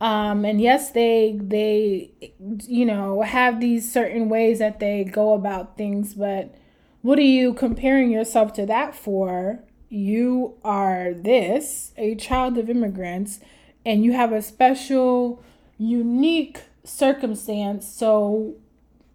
Um, 0.00 0.44
and 0.44 0.60
yes, 0.60 0.90
they 0.90 1.38
they 1.40 2.10
you 2.38 2.84
know 2.84 3.22
have 3.22 3.60
these 3.60 3.90
certain 3.90 4.28
ways 4.28 4.58
that 4.58 4.78
they 4.78 5.04
go 5.04 5.32
about 5.32 5.76
things, 5.76 6.14
but 6.14 6.54
what 7.02 7.18
are 7.18 7.22
you 7.22 7.54
comparing 7.54 8.10
yourself 8.10 8.52
to 8.54 8.66
that 8.66 8.94
for? 8.94 9.60
You 9.88 10.54
are 10.64 11.14
this, 11.14 11.92
a 11.96 12.14
child 12.16 12.58
of 12.58 12.68
immigrants, 12.68 13.40
and 13.86 14.04
you 14.04 14.12
have 14.12 14.32
a 14.32 14.42
special, 14.42 15.42
unique 15.78 16.62
circumstance. 16.84 17.86
So 17.86 18.56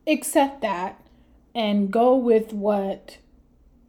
accept 0.07 0.61
that 0.61 0.99
and 1.53 1.91
go 1.91 2.15
with 2.15 2.53
what 2.53 3.17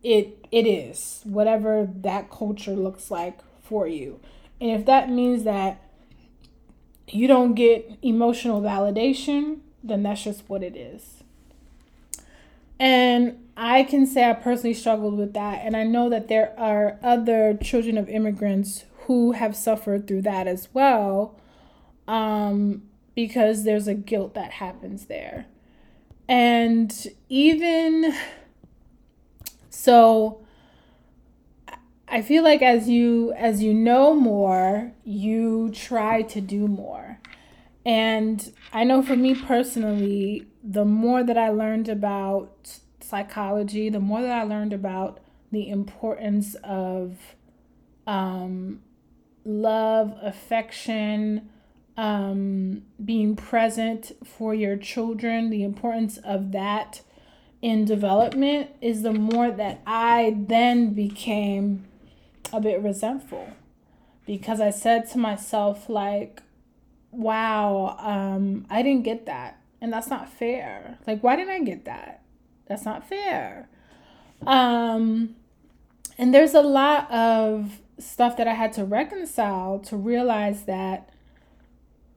it 0.03 0.47
it 0.51 0.67
is, 0.67 1.23
whatever 1.25 1.89
that 2.03 2.31
culture 2.31 2.75
looks 2.75 3.11
like 3.11 3.39
for 3.63 3.87
you. 3.87 4.21
And 4.61 4.71
if 4.71 4.85
that 4.87 5.09
means 5.09 5.45
that 5.45 5.81
you 7.13 7.27
don't 7.27 7.55
get 7.55 7.99
emotional 8.03 8.61
validation, 8.61 9.59
then 9.85 10.03
that's 10.03 10.25
just 10.25 10.49
what 10.49 10.63
it 10.63 10.77
is. 10.77 11.23
And 12.79 13.39
I 13.57 13.85
can 13.85 14.07
say 14.07 14.29
I 14.29 14.33
personally 14.33 14.75
struggled 14.75 15.17
with 15.17 15.35
that. 15.35 15.61
And 15.65 15.77
I 15.77 15.85
know 15.85 16.09
that 16.09 16.29
there 16.29 16.53
are 16.59 16.99
other 17.03 17.57
children 17.63 17.97
of 17.97 18.09
immigrants 18.09 18.85
who 19.07 19.33
have 19.33 19.55
suffered 19.55 20.09
through 20.09 20.23
that 20.23 20.47
as 20.47 20.69
well, 20.73 21.39
um, 22.09 22.83
because 23.15 23.65
there's 23.65 23.87
a 23.87 23.95
guilt 23.95 24.35
that 24.35 24.53
happens 24.53 25.07
there. 25.07 25.47
And 26.29 27.09
even 27.29 28.15
so 29.71 30.42
I 32.13 32.21
feel 32.21 32.45
like 32.45 32.61
as 32.61 32.91
you 32.91 33.33
as 33.39 33.63
you 33.63 33.73
know 33.73 34.15
more, 34.15 34.93
you 35.03 35.71
try 35.73 36.21
to 36.21 36.43
do 36.43 36.69
more. 36.69 37.19
And 37.87 38.53
I 38.71 38.85
know 38.85 39.03
for 39.03 39.17
me 39.17 39.35
personally, 39.35 40.47
the 40.63 40.85
more 40.85 41.25
that 41.25 41.39
I 41.39 41.49
learned 41.49 41.89
about 41.89 42.81
psychology, 43.01 43.89
the 43.89 43.99
more 43.99 44.21
that 44.21 44.31
I 44.31 44.43
learned 44.43 44.75
about 44.75 45.21
the 45.51 45.71
importance 45.71 46.55
of 46.63 47.17
um, 48.07 48.83
love, 49.47 50.15
affection, 50.21 51.49
um, 51.97 52.83
being 53.03 53.37
present 53.37 54.13
for 54.23 54.55
your 54.55 54.77
children, 54.77 55.49
the 55.49 55.65
importance 55.65 56.19
of 56.19 56.53
that 56.53 57.01
in 57.63 57.87
development 57.87 58.69
is 58.83 59.01
the 59.01 59.15
more 59.15 59.51
that 59.51 59.81
I 59.87 60.37
then 60.37 60.93
became 60.93 61.87
a 62.53 62.61
bit 62.61 62.83
resentful 62.83 63.49
because 64.27 64.61
I 64.61 64.71
said 64.71 65.09
to 65.11 65.19
myself, 65.19 65.89
like, 65.89 66.43
wow, 67.11 67.97
um, 67.99 68.67
I 68.71 68.83
didn't 68.83 69.05
get 69.05 69.27
that. 69.27 69.59
And 69.81 69.93
that's 69.93 70.09
not 70.09 70.33
fair. 70.33 70.99
Like, 71.07 71.23
why 71.23 71.37
didn't 71.37 71.51
I 71.53 71.61
get 71.61 71.85
that? 71.87 72.23
That's 72.67 72.85
not 72.85 73.09
fair. 73.09 73.69
Um, 74.47 75.35
and 76.19 76.33
there's 76.33 76.55
a 76.55 76.63
lot 76.63 77.11
of 77.11 77.81
stuff 77.99 78.37
that 78.37 78.47
I 78.47 78.55
had 78.55 78.73
to 78.75 78.85
reconcile 78.85 79.79
to 79.81 79.97
realize 79.97 80.65
that 80.65 81.11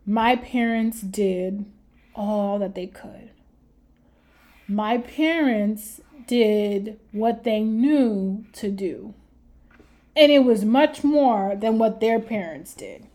my 0.06 0.36
parents 0.36 1.02
did 1.02 1.66
all 2.14 2.60
that 2.60 2.76
they 2.76 2.88
could. 2.88 3.32
My 4.68 4.98
parents 4.98 6.02
did 6.28 7.00
what 7.12 7.44
they 7.44 7.62
knew 7.62 8.46
to 8.54 8.72
do. 8.72 9.14
And 10.16 10.32
it 10.32 10.46
was 10.46 10.64
much 10.64 11.04
more 11.04 11.56
than 11.56 11.78
what 11.78 12.00
their 12.00 12.20
parents 12.20 12.74
did. 12.74 13.08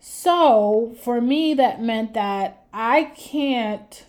So, 0.00 0.94
for 1.02 1.20
me, 1.20 1.54
that 1.54 1.82
meant 1.82 2.14
that 2.14 2.64
I 2.72 3.04
can't 3.16 4.04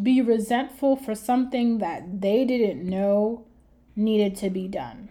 be 0.00 0.20
resentful 0.20 0.96
for 0.96 1.14
something 1.14 1.78
that 1.78 2.20
they 2.20 2.44
didn't 2.44 2.88
know 2.88 3.44
needed 3.96 4.36
to 4.36 4.50
be 4.50 4.68
done. 4.68 5.08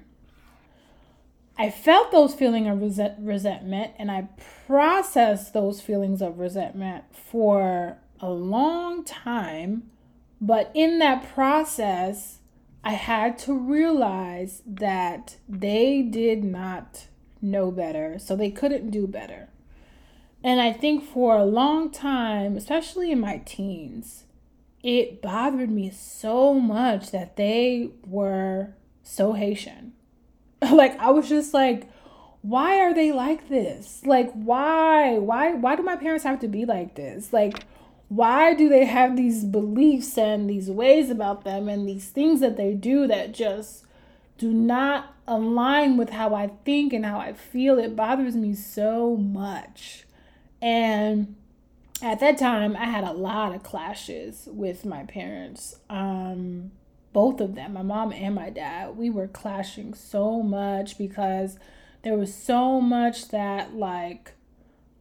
I 1.58 1.72
felt 1.72 2.12
those 2.12 2.36
feelings 2.36 2.68
of 2.68 2.82
resent- 2.82 3.16
resentment 3.20 3.94
and 3.98 4.12
I 4.12 4.28
processed 4.68 5.54
those 5.54 5.82
feelings 5.82 6.22
of 6.22 6.40
resentment 6.40 7.06
for 7.12 7.98
a 8.20 8.30
long 8.30 9.04
time. 9.04 9.90
But 10.40 10.72
in 10.76 11.00
that 11.00 11.28
process, 11.34 12.40
I 12.84 12.92
had 12.92 13.38
to 13.40 13.54
realize 13.54 14.62
that 14.66 15.38
they 15.48 16.02
did 16.02 16.44
not 16.44 17.08
know 17.42 17.72
better, 17.72 18.18
so 18.20 18.36
they 18.36 18.52
couldn't 18.52 18.92
do 18.92 19.08
better. 19.08 19.50
And 20.44 20.62
I 20.62 20.72
think 20.72 21.04
for 21.04 21.36
a 21.36 21.46
long 21.46 21.92
time, 21.92 22.56
especially 22.56 23.12
in 23.12 23.20
my 23.20 23.42
teens, 23.46 24.24
it 24.84 25.22
bothered 25.22 25.70
me 25.70 25.90
so 25.90 26.54
much 26.54 27.12
that 27.12 27.36
they 27.36 27.90
were 28.06 28.76
so 29.04 29.34
Haitian 29.34 29.94
like 30.72 30.98
I 31.00 31.12
was 31.12 31.30
just 31.30 31.54
like 31.54 31.90
why 32.42 32.80
are 32.80 32.94
they 32.94 33.12
like 33.12 33.50
this? 33.50 34.02
Like 34.06 34.32
why? 34.32 35.18
Why 35.18 35.54
why 35.54 35.76
do 35.76 35.84
my 35.84 35.98
parents 35.98 36.24
have 36.24 36.40
to 36.42 36.48
be 36.48 36.66
like 36.66 36.96
this? 36.96 37.34
Like 37.34 37.66
why 38.10 38.54
do 38.54 38.70
they 38.70 38.86
have 38.86 39.18
these 39.18 39.44
beliefs 39.44 40.18
and 40.18 40.50
these 40.50 40.70
ways 40.70 41.10
about 41.10 41.44
them 41.44 41.68
and 41.68 41.88
these 41.88 42.10
things 42.10 42.40
that 42.40 42.56
they 42.56 42.74
do 42.74 43.06
that 43.08 43.34
just 43.34 43.86
do 44.38 44.54
not 44.54 45.14
align 45.28 45.98
with 45.98 46.12
how 46.12 46.34
I 46.34 46.52
think 46.64 46.94
and 46.94 47.06
how 47.06 47.20
I 47.20 47.34
feel? 47.34 47.78
It 47.78 47.96
bothers 47.96 48.36
me 48.36 48.54
so 48.54 49.18
much. 49.18 50.06
And 50.62 51.36
at 52.02 52.20
that 52.20 52.38
time, 52.38 52.78
I 52.78 52.86
had 52.86 53.04
a 53.04 53.12
lot 53.12 53.54
of 53.54 53.64
clashes 53.64 54.48
with 54.52 54.86
my 54.86 55.04
parents. 55.04 55.80
Um, 55.90 56.72
both 57.12 57.42
of 57.42 57.56
them, 57.56 57.74
my 57.74 57.82
mom 57.82 58.14
and 58.14 58.36
my 58.36 58.50
dad, 58.50 58.96
we 58.96 59.10
were 59.10 59.28
clashing 59.28 59.94
so 59.94 60.42
much 60.44 60.98
because 60.98 61.58
there 62.04 62.16
was 62.16 62.34
so 62.34 62.80
much 62.80 63.30
that 63.30 63.74
like 63.74 64.34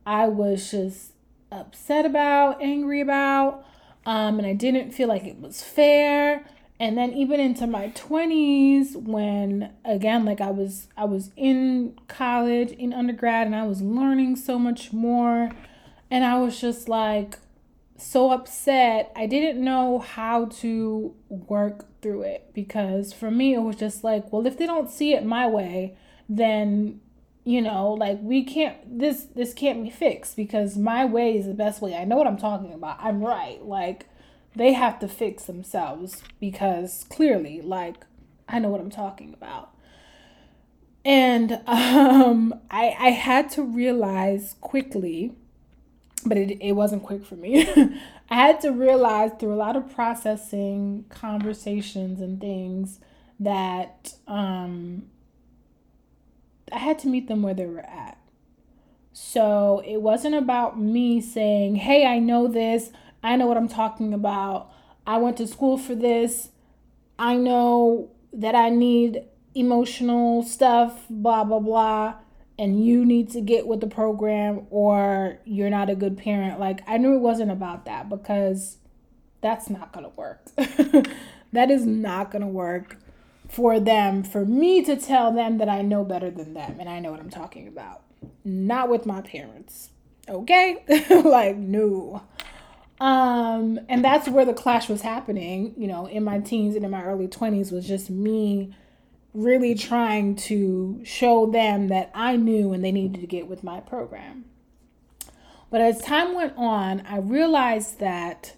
I 0.06 0.26
was 0.28 0.70
just 0.70 1.12
upset 1.50 2.04
about, 2.06 2.62
angry 2.62 3.00
about, 3.00 3.64
um, 4.04 4.38
and 4.38 4.46
I 4.46 4.52
didn't 4.52 4.92
feel 4.92 5.08
like 5.08 5.24
it 5.24 5.40
was 5.40 5.62
fair. 5.62 6.44
And 6.78 6.96
then 6.96 7.12
even 7.14 7.40
into 7.40 7.66
my 7.66 7.88
20s 7.88 8.94
when 8.96 9.72
again 9.84 10.26
like 10.26 10.42
I 10.42 10.50
was 10.50 10.88
I 10.96 11.06
was 11.06 11.30
in 11.36 11.98
college, 12.06 12.70
in 12.72 12.92
undergrad 12.92 13.46
and 13.46 13.56
I 13.56 13.66
was 13.66 13.80
learning 13.80 14.36
so 14.36 14.58
much 14.58 14.92
more 14.92 15.50
and 16.10 16.24
I 16.24 16.38
was 16.38 16.60
just 16.60 16.88
like 16.88 17.38
so 17.96 18.30
upset. 18.30 19.10
I 19.16 19.26
didn't 19.26 19.62
know 19.62 20.00
how 20.00 20.46
to 20.46 21.14
work 21.28 21.86
through 22.02 22.22
it 22.22 22.50
because 22.52 23.12
for 23.12 23.30
me 23.30 23.54
it 23.54 23.60
was 23.60 23.76
just 23.76 24.04
like, 24.04 24.32
well, 24.32 24.46
if 24.46 24.58
they 24.58 24.66
don't 24.66 24.90
see 24.90 25.14
it 25.14 25.24
my 25.24 25.46
way, 25.46 25.96
then 26.28 27.00
you 27.46 27.62
know 27.62 27.92
like 27.92 28.18
we 28.22 28.42
can't 28.42 28.98
this 28.98 29.26
this 29.36 29.54
can't 29.54 29.84
be 29.84 29.88
fixed 29.88 30.36
because 30.36 30.76
my 30.76 31.04
way 31.04 31.38
is 31.38 31.46
the 31.46 31.54
best 31.54 31.80
way. 31.80 31.94
I 31.94 32.04
know 32.04 32.16
what 32.16 32.26
i'm 32.26 32.36
talking 32.36 32.74
about. 32.74 32.98
I'm 33.00 33.22
right. 33.22 33.62
Like 33.62 34.08
they 34.56 34.72
have 34.72 34.98
to 34.98 35.08
fix 35.08 35.44
themselves 35.44 36.22
because 36.40 37.06
clearly 37.08 37.62
like 37.62 38.04
i 38.48 38.58
know 38.58 38.68
what 38.68 38.80
i'm 38.80 38.90
talking 38.90 39.32
about. 39.32 39.70
And 41.04 41.52
um 41.68 42.52
i 42.68 42.96
i 42.98 43.10
had 43.10 43.48
to 43.50 43.62
realize 43.62 44.56
quickly 44.60 45.32
but 46.24 46.36
it, 46.36 46.58
it 46.60 46.72
wasn't 46.72 47.04
quick 47.04 47.24
for 47.24 47.36
me. 47.36 47.62
I 48.28 48.34
had 48.34 48.60
to 48.62 48.72
realize 48.72 49.30
through 49.38 49.52
a 49.52 49.54
lot 49.54 49.76
of 49.76 49.94
processing 49.94 51.04
conversations 51.10 52.20
and 52.20 52.40
things 52.40 52.98
that 53.38 54.14
um 54.26 55.04
I 56.72 56.78
had 56.78 56.98
to 57.00 57.08
meet 57.08 57.28
them 57.28 57.42
where 57.42 57.54
they 57.54 57.66
were 57.66 57.80
at. 57.80 58.18
So 59.12 59.82
it 59.86 60.02
wasn't 60.02 60.34
about 60.34 60.78
me 60.78 61.20
saying, 61.20 61.76
hey, 61.76 62.06
I 62.06 62.18
know 62.18 62.48
this. 62.48 62.90
I 63.22 63.36
know 63.36 63.46
what 63.46 63.56
I'm 63.56 63.68
talking 63.68 64.12
about. 64.12 64.70
I 65.06 65.18
went 65.18 65.36
to 65.38 65.46
school 65.46 65.78
for 65.78 65.94
this. 65.94 66.50
I 67.18 67.36
know 67.36 68.10
that 68.32 68.54
I 68.54 68.68
need 68.68 69.22
emotional 69.54 70.42
stuff, 70.42 71.06
blah, 71.08 71.44
blah, 71.44 71.60
blah. 71.60 72.14
And 72.58 72.84
you 72.84 73.04
need 73.04 73.30
to 73.30 73.40
get 73.40 73.66
with 73.66 73.80
the 73.80 73.86
program 73.86 74.66
or 74.70 75.38
you're 75.44 75.70
not 75.70 75.88
a 75.88 75.94
good 75.94 76.18
parent. 76.18 76.60
Like, 76.60 76.82
I 76.86 76.98
knew 76.98 77.14
it 77.14 77.20
wasn't 77.20 77.50
about 77.50 77.84
that 77.86 78.08
because 78.08 78.76
that's 79.40 79.70
not 79.70 79.92
going 79.92 80.04
to 80.04 80.12
work. 80.16 80.44
that 81.52 81.70
is 81.70 81.86
not 81.86 82.30
going 82.30 82.42
to 82.42 82.48
work 82.48 82.98
for 83.48 83.78
them, 83.80 84.22
for 84.22 84.44
me 84.44 84.84
to 84.84 84.96
tell 84.96 85.32
them 85.32 85.58
that 85.58 85.68
I 85.68 85.82
know 85.82 86.04
better 86.04 86.30
than 86.30 86.54
them 86.54 86.76
and 86.80 86.88
I 86.88 87.00
know 87.00 87.10
what 87.10 87.20
I'm 87.20 87.30
talking 87.30 87.68
about. 87.68 88.02
Not 88.44 88.88
with 88.88 89.06
my 89.06 89.20
parents. 89.20 89.90
Okay? 90.28 90.82
like, 91.10 91.56
no. 91.56 92.22
Um, 93.00 93.78
and 93.88 94.04
that's 94.04 94.28
where 94.28 94.44
the 94.44 94.54
clash 94.54 94.88
was 94.88 95.02
happening, 95.02 95.74
you 95.76 95.86
know, 95.86 96.06
in 96.06 96.24
my 96.24 96.38
teens 96.38 96.74
and 96.74 96.84
in 96.84 96.90
my 96.90 97.04
early 97.04 97.28
20s 97.28 97.70
was 97.70 97.86
just 97.86 98.10
me 98.10 98.74
really 99.34 99.74
trying 99.74 100.34
to 100.34 101.00
show 101.04 101.46
them 101.46 101.88
that 101.88 102.10
I 102.14 102.36
knew 102.36 102.72
and 102.72 102.82
they 102.82 102.90
needed 102.92 103.20
to 103.20 103.26
get 103.26 103.46
with 103.46 103.62
my 103.62 103.80
program. 103.80 104.46
But 105.70 105.82
as 105.82 106.00
time 106.00 106.34
went 106.34 106.54
on, 106.56 107.02
I 107.06 107.18
realized 107.18 108.00
that 108.00 108.54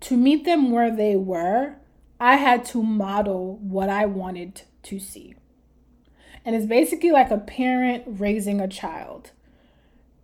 to 0.00 0.16
meet 0.16 0.44
them 0.44 0.70
where 0.70 0.94
they 0.94 1.16
were, 1.16 1.76
I 2.20 2.36
had 2.36 2.66
to 2.66 2.82
model 2.82 3.56
what 3.62 3.88
I 3.88 4.04
wanted 4.04 4.62
to 4.84 5.00
see. 5.00 5.34
And 6.44 6.54
it's 6.54 6.66
basically 6.66 7.10
like 7.10 7.30
a 7.30 7.38
parent 7.38 8.04
raising 8.06 8.60
a 8.60 8.68
child. 8.68 9.30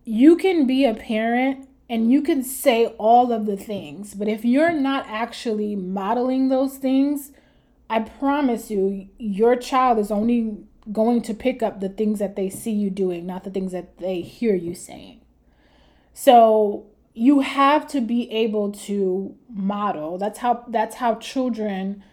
You 0.05 0.37
can 0.37 0.67
be 0.67 0.85
a 0.85 0.95
parent 0.95 1.69
and 1.89 2.13
you 2.13 2.21
can 2.21 2.43
say 2.43 2.87
all 2.99 3.33
of 3.33 3.47
the 3.47 3.57
things, 3.57 4.15
but 4.15 4.29
if 4.29 4.45
you're 4.45 4.73
not 4.73 5.07
actually 5.09 5.77
modeling 5.77 6.49
those 6.49 6.79
things, 6.79 7.33
I 7.89 8.01
promise 8.01 8.71
you, 8.71 9.09
your 9.19 9.57
child 9.57 9.99
is 9.99 10.11
only 10.11 10.59
going 10.93 11.23
to 11.23 11.35
pick 11.35 11.63
up 11.63 11.81
the 11.81 11.89
things 11.89 12.19
that 12.19 12.37
they 12.37 12.51
see 12.51 12.73
you 12.73 12.91
doing, 12.91 13.27
not 13.27 13.45
the 13.45 13.51
things 13.51 13.73
that 13.73 13.99
they 13.99 14.21
hear 14.21 14.55
you 14.55 14.75
saying. 14.75 15.21
So 16.13 16.87
you 17.19 17.41
have 17.41 17.89
to 17.89 18.03
be 18.03 18.31
able 18.31 18.71
to 18.71 19.35
model. 19.49 20.19
That's 20.19 20.41
how 20.41 20.67
that's 20.69 20.97
how 20.97 21.15
children 21.15 22.05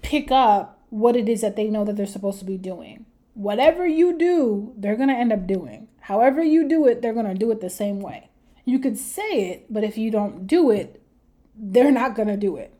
pick 0.00 0.30
up 0.30 0.80
what 0.90 1.16
it 1.16 1.28
is 1.28 1.40
that 1.40 1.56
they 1.56 1.68
know 1.68 1.84
that 1.84 1.96
they're 1.96 2.06
supposed 2.06 2.38
to 2.38 2.44
be 2.44 2.56
doing. 2.56 3.04
Whatever 3.34 3.84
you 3.84 4.16
do 4.16 4.72
they're 4.76 4.94
going 4.94 5.08
to 5.08 5.14
end 5.14 5.32
up 5.32 5.48
doing. 5.48 5.88
However 6.02 6.40
you 6.40 6.68
do 6.68 6.86
it 6.86 7.02
they're 7.02 7.12
going 7.12 7.26
to 7.26 7.34
do 7.34 7.50
it 7.50 7.60
the 7.60 7.68
same 7.68 7.98
way. 7.98 8.30
You 8.64 8.78
could 8.78 8.96
say 8.96 9.50
it 9.50 9.66
but 9.72 9.82
if 9.82 9.98
you 9.98 10.12
don't 10.12 10.46
do 10.46 10.70
it 10.70 11.02
they're 11.56 11.90
not 11.90 12.14
going 12.14 12.28
to 12.28 12.36
do 12.36 12.56
it. 12.56 12.72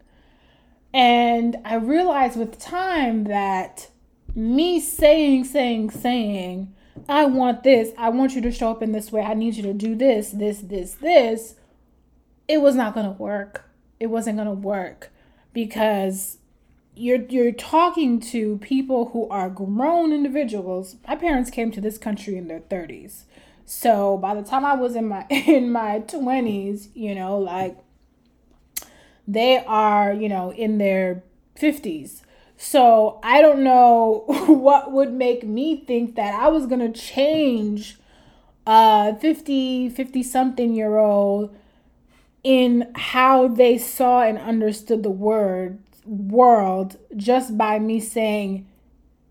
And 0.93 1.57
i 1.65 1.75
realized 1.75 2.39
with 2.39 2.57
time 2.61 3.25
that 3.25 3.89
me 4.37 4.79
saying 4.79 5.47
saying 5.47 5.91
saying 5.91 6.73
I 7.09 7.25
want 7.25 7.65
this. 7.65 7.91
I 7.99 8.11
want 8.11 8.37
you 8.37 8.41
to 8.43 8.53
show 8.53 8.71
up 8.71 8.81
in 8.81 8.93
this 8.93 9.11
way. 9.11 9.23
I 9.23 9.35
need 9.35 9.57
you 9.57 9.65
to 9.65 9.75
do 9.75 9.97
this, 9.97 10.31
this, 10.31 10.61
this, 10.61 10.95
this 10.95 11.57
it 12.49 12.61
was 12.61 12.75
not 12.75 12.95
going 12.95 13.07
to 13.07 13.13
work. 13.13 13.65
It 14.01 14.07
wasn't 14.07 14.37
going 14.37 14.49
to 14.49 14.55
work 14.55 15.11
because 15.53 16.39
you're 16.97 17.23
you're 17.23 17.53
talking 17.53 18.21
to 18.21 18.59
people 18.59 19.11
who 19.11 19.29
are 19.29 19.51
grown 19.51 20.13
individuals. 20.13 20.97
My 21.07 21.17
parents 21.17 21.51
came 21.51 21.71
to 21.73 21.81
this 21.81 21.99
country 21.99 22.37
in 22.37 22.49
their 22.49 22.61
30s. 22.61 23.25
So 23.65 24.19
by 24.19 24.35
the 24.35 24.43
time 24.43 24.65
I 24.65 24.75
was 24.75 24.95
in 24.95 25.09
my 25.09 25.27
in 25.31 25.71
my 25.73 26.01
20s, 26.01 26.89
you 26.95 27.15
know, 27.15 27.39
like 27.39 27.79
they 29.27 29.65
are, 29.65 30.13
you 30.13 30.29
know, 30.29 30.53
in 30.53 30.79
their 30.79 31.23
50s. 31.59 32.21
So 32.57 33.19
I 33.23 33.41
don't 33.41 33.65
know 33.65 34.25
what 34.47 34.93
would 34.93 35.13
make 35.13 35.45
me 35.45 35.85
think 35.85 36.15
that 36.17 36.35
I 36.35 36.49
was 36.49 36.67
going 36.67 36.81
to 36.81 37.01
change 37.01 37.99
a 38.67 39.17
50 39.17 39.91
50 39.91 40.23
something 40.23 40.75
year 40.75 40.97
old 40.97 41.55
in 42.45 42.93
how 42.95 43.49
they 43.49 43.79
saw 43.79 44.23
and 44.23 44.39
understood 44.39 45.03
the 45.03 45.11
word 45.11 45.79
world 46.07 46.99
just 47.17 47.57
by 47.57 47.79
me 47.79 47.99
saying, 47.99 48.69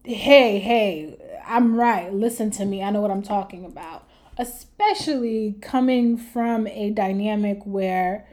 hey, 0.04 0.60
hey, 0.60 1.18
I'm 1.46 1.76
right. 1.76 2.14
Listen 2.14 2.50
to 2.52 2.66
me. 2.66 2.84
I 2.84 2.90
know 2.90 3.02
what 3.02 3.12
I'm 3.12 3.22
talking 3.22 3.64
about. 3.64 4.08
Especially 4.38 5.56
coming 5.62 6.18
from 6.18 6.66
a 6.68 6.90
dynamic 6.90 7.60
where 7.66 8.28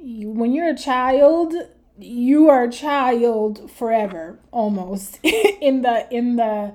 you, 0.00 0.30
when 0.30 0.52
you're 0.52 0.70
a 0.70 0.76
child, 0.76 1.54
you 1.98 2.48
are 2.48 2.64
a 2.64 2.70
child 2.70 3.70
forever 3.70 4.38
almost 4.52 5.18
in 5.24 5.82
the 5.82 6.06
in 6.10 6.36
the 6.36 6.74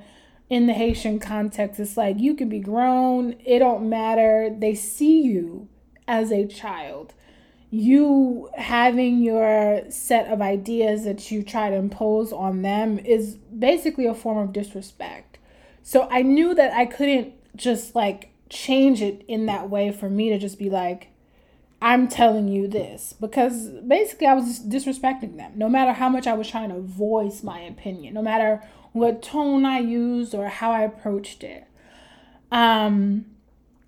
in 0.49 0.65
the 0.65 0.73
Haitian 0.73 1.19
context 1.19 1.79
it's 1.79 1.95
like 1.95 2.19
you 2.19 2.33
can 2.33 2.49
be 2.49 2.59
grown 2.59 3.35
it 3.45 3.59
don't 3.59 3.87
matter 3.87 4.53
they 4.57 4.73
see 4.73 5.21
you 5.21 5.69
as 6.07 6.31
a 6.31 6.45
child 6.47 7.13
you 7.71 8.49
having 8.57 9.23
your 9.23 9.89
set 9.89 10.27
of 10.31 10.41
ideas 10.41 11.05
that 11.05 11.31
you 11.31 11.41
try 11.41 11.69
to 11.69 11.75
impose 11.77 12.33
on 12.33 12.61
them 12.61 12.99
is 12.99 13.35
basically 13.35 14.05
a 14.05 14.13
form 14.13 14.37
of 14.37 14.51
disrespect. 14.51 15.37
So 15.81 16.07
I 16.11 16.21
knew 16.21 16.53
that 16.53 16.73
I 16.73 16.85
couldn't 16.85 17.33
just 17.55 17.95
like 17.95 18.31
change 18.49 19.01
it 19.01 19.23
in 19.27 19.45
that 19.45 19.69
way 19.69 19.91
for 19.91 20.09
me 20.09 20.29
to 20.29 20.37
just 20.37 20.59
be 20.59 20.69
like, 20.69 21.07
I'm 21.81 22.09
telling 22.09 22.49
you 22.49 22.67
this 22.67 23.13
because 23.19 23.69
basically 23.87 24.27
I 24.27 24.33
was 24.33 24.59
disrespecting 24.59 25.37
them. 25.37 25.53
No 25.55 25.69
matter 25.69 25.93
how 25.93 26.09
much 26.09 26.27
I 26.27 26.33
was 26.33 26.49
trying 26.49 26.69
to 26.69 26.79
voice 26.81 27.41
my 27.41 27.61
opinion, 27.61 28.13
no 28.13 28.21
matter 28.21 28.61
what 28.91 29.23
tone 29.23 29.65
I 29.65 29.79
used 29.79 30.35
or 30.35 30.49
how 30.49 30.71
I 30.71 30.81
approached 30.81 31.43
it. 31.43 31.65
Um, 32.51 33.27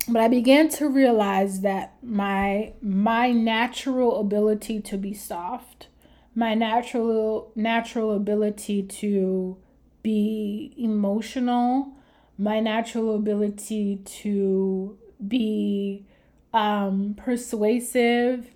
but 0.08 0.20
I 0.20 0.28
began 0.28 0.68
to 0.70 0.88
realize 0.88 1.60
that 1.60 1.94
my 2.02 2.74
my 2.82 3.32
natural 3.32 4.20
ability 4.20 4.80
to 4.80 4.98
be 4.98 5.14
soft, 5.14 5.88
my 6.34 6.54
natural 6.54 7.52
natural 7.54 8.14
ability 8.14 8.82
to 8.82 9.56
be 10.02 10.74
emotional, 10.76 11.94
my 12.36 12.60
natural 12.60 13.16
ability 13.16 13.96
to 14.04 14.98
be 15.26 16.04
um, 16.52 17.14
persuasive 17.16 18.50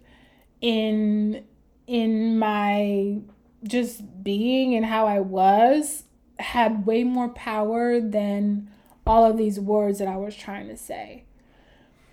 in 0.60 1.44
in 1.86 2.38
my 2.38 3.18
just 3.64 4.22
being 4.22 4.74
and 4.74 4.84
how 4.84 5.06
I 5.06 5.20
was 5.20 6.04
had 6.38 6.86
way 6.86 7.02
more 7.02 7.30
power 7.30 8.00
than 8.00 8.70
all 9.06 9.24
of 9.24 9.38
these 9.38 9.58
words 9.58 9.98
that 9.98 10.06
I 10.06 10.16
was 10.16 10.36
trying 10.36 10.68
to 10.68 10.76
say. 10.76 11.24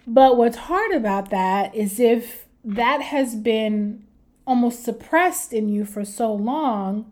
But 0.08 0.38
what's 0.38 0.58
hard 0.58 0.92
about 0.92 1.30
that 1.32 1.74
is 1.76 2.00
if 2.00 2.46
that 2.64 3.02
has 3.02 3.36
been 3.36 4.06
almost 4.46 4.84
suppressed 4.84 5.54
in 5.54 5.70
you 5.70 5.86
for 5.86 6.06
so 6.06 6.34
long, 6.34 7.12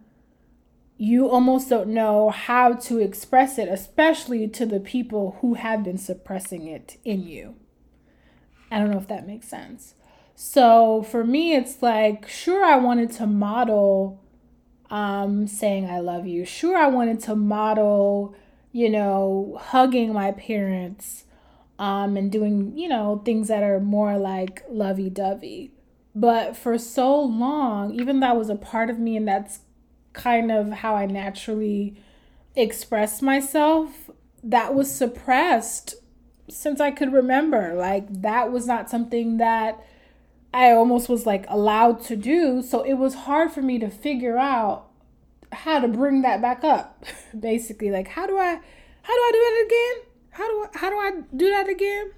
you 0.98 1.28
almost 1.28 1.70
don't 1.70 1.90
know 1.90 2.30
how 2.30 2.74
to 2.74 3.00
express 3.00 3.58
it, 3.58 3.68
especially 3.68 4.48
to 4.48 4.66
the 4.66 4.80
people 4.80 5.38
who 5.42 5.56
have 5.56 5.84
been 5.84 5.98
suppressing 5.98 6.68
it 6.68 6.98
in 7.04 7.24
you. 7.24 7.56
I 8.72 8.80
don't 8.80 8.92
know 8.92 9.00
if 9.00 9.08
that 9.08 9.28
makes 9.28 9.48
sense. 9.48 9.96
So 10.36 11.04
for 11.04 11.24
me, 11.24 11.56
it's 11.56 11.82
like, 11.82 12.28
sure, 12.28 12.64
I 12.64 12.78
wanted 12.78 13.12
to 13.14 13.28
model 13.28 14.24
um, 14.90 15.48
saying 15.48 15.90
I 15.90 16.00
love 16.00 16.28
you. 16.28 16.46
Sure, 16.46 16.78
I 16.78 16.88
wanted 16.88 17.20
to 17.22 17.36
model, 17.36 18.36
you 18.72 18.90
know, 18.90 19.60
hugging 19.60 20.14
my 20.14 20.32
parents 20.32 21.26
um, 21.80 22.16
and 22.18 22.32
doing, 22.32 22.78
you 22.78 22.88
know, 22.88 23.22
things 23.26 23.48
that 23.48 23.64
are 23.64 23.80
more 23.80 24.18
like 24.18 24.64
lovey 24.70 25.10
dovey. 25.10 25.72
But 26.16 26.56
for 26.56 26.78
so 26.78 27.20
long, 27.20 27.94
even 27.94 28.20
that 28.20 28.38
was 28.38 28.50
a 28.50 28.56
part 28.56 28.90
of 28.90 29.00
me, 29.00 29.18
and 29.18 29.28
that's 29.28 29.62
kind 30.14 30.52
of 30.52 30.72
how 30.72 30.96
I 30.96 31.06
naturally 31.06 31.98
express 32.56 33.22
myself, 33.22 34.10
that 34.44 34.76
was 34.76 34.94
suppressed 34.94 35.96
since 36.50 36.80
I 36.80 36.92
could 36.92 37.12
remember. 37.12 37.74
Like 37.74 38.22
that 38.22 38.52
was 38.52 38.68
not 38.68 38.90
something 38.90 39.38
that 39.38 39.84
I 40.54 40.72
almost 40.72 41.10
was 41.10 41.26
like 41.26 41.46
allowed 41.50 42.02
to 42.06 42.16
do. 42.16 42.62
So 42.62 42.84
it 42.84 42.94
was 42.94 43.16
hard 43.16 43.52
for 43.52 43.62
me 43.62 43.80
to 43.80 43.90
figure 43.90 44.38
out 44.38 44.88
how 45.52 45.80
to 45.80 45.88
bring 45.88 46.22
that 46.22 46.42
back 46.42 46.64
up. 46.64 47.06
Basically, 47.40 47.90
like 47.90 48.10
how 48.10 48.28
do 48.28 48.38
I 48.38 48.60
how 49.02 49.14
do 49.14 49.20
I 49.20 49.32
do 49.34 49.40
it 49.40 49.66
again? 49.66 50.13
How 50.34 50.48
do 50.48 50.64
I 50.66 50.78
how 50.78 50.90
do 50.90 50.96
I 50.96 51.22
do 51.36 51.50
that 51.50 51.70
again? 51.70 52.12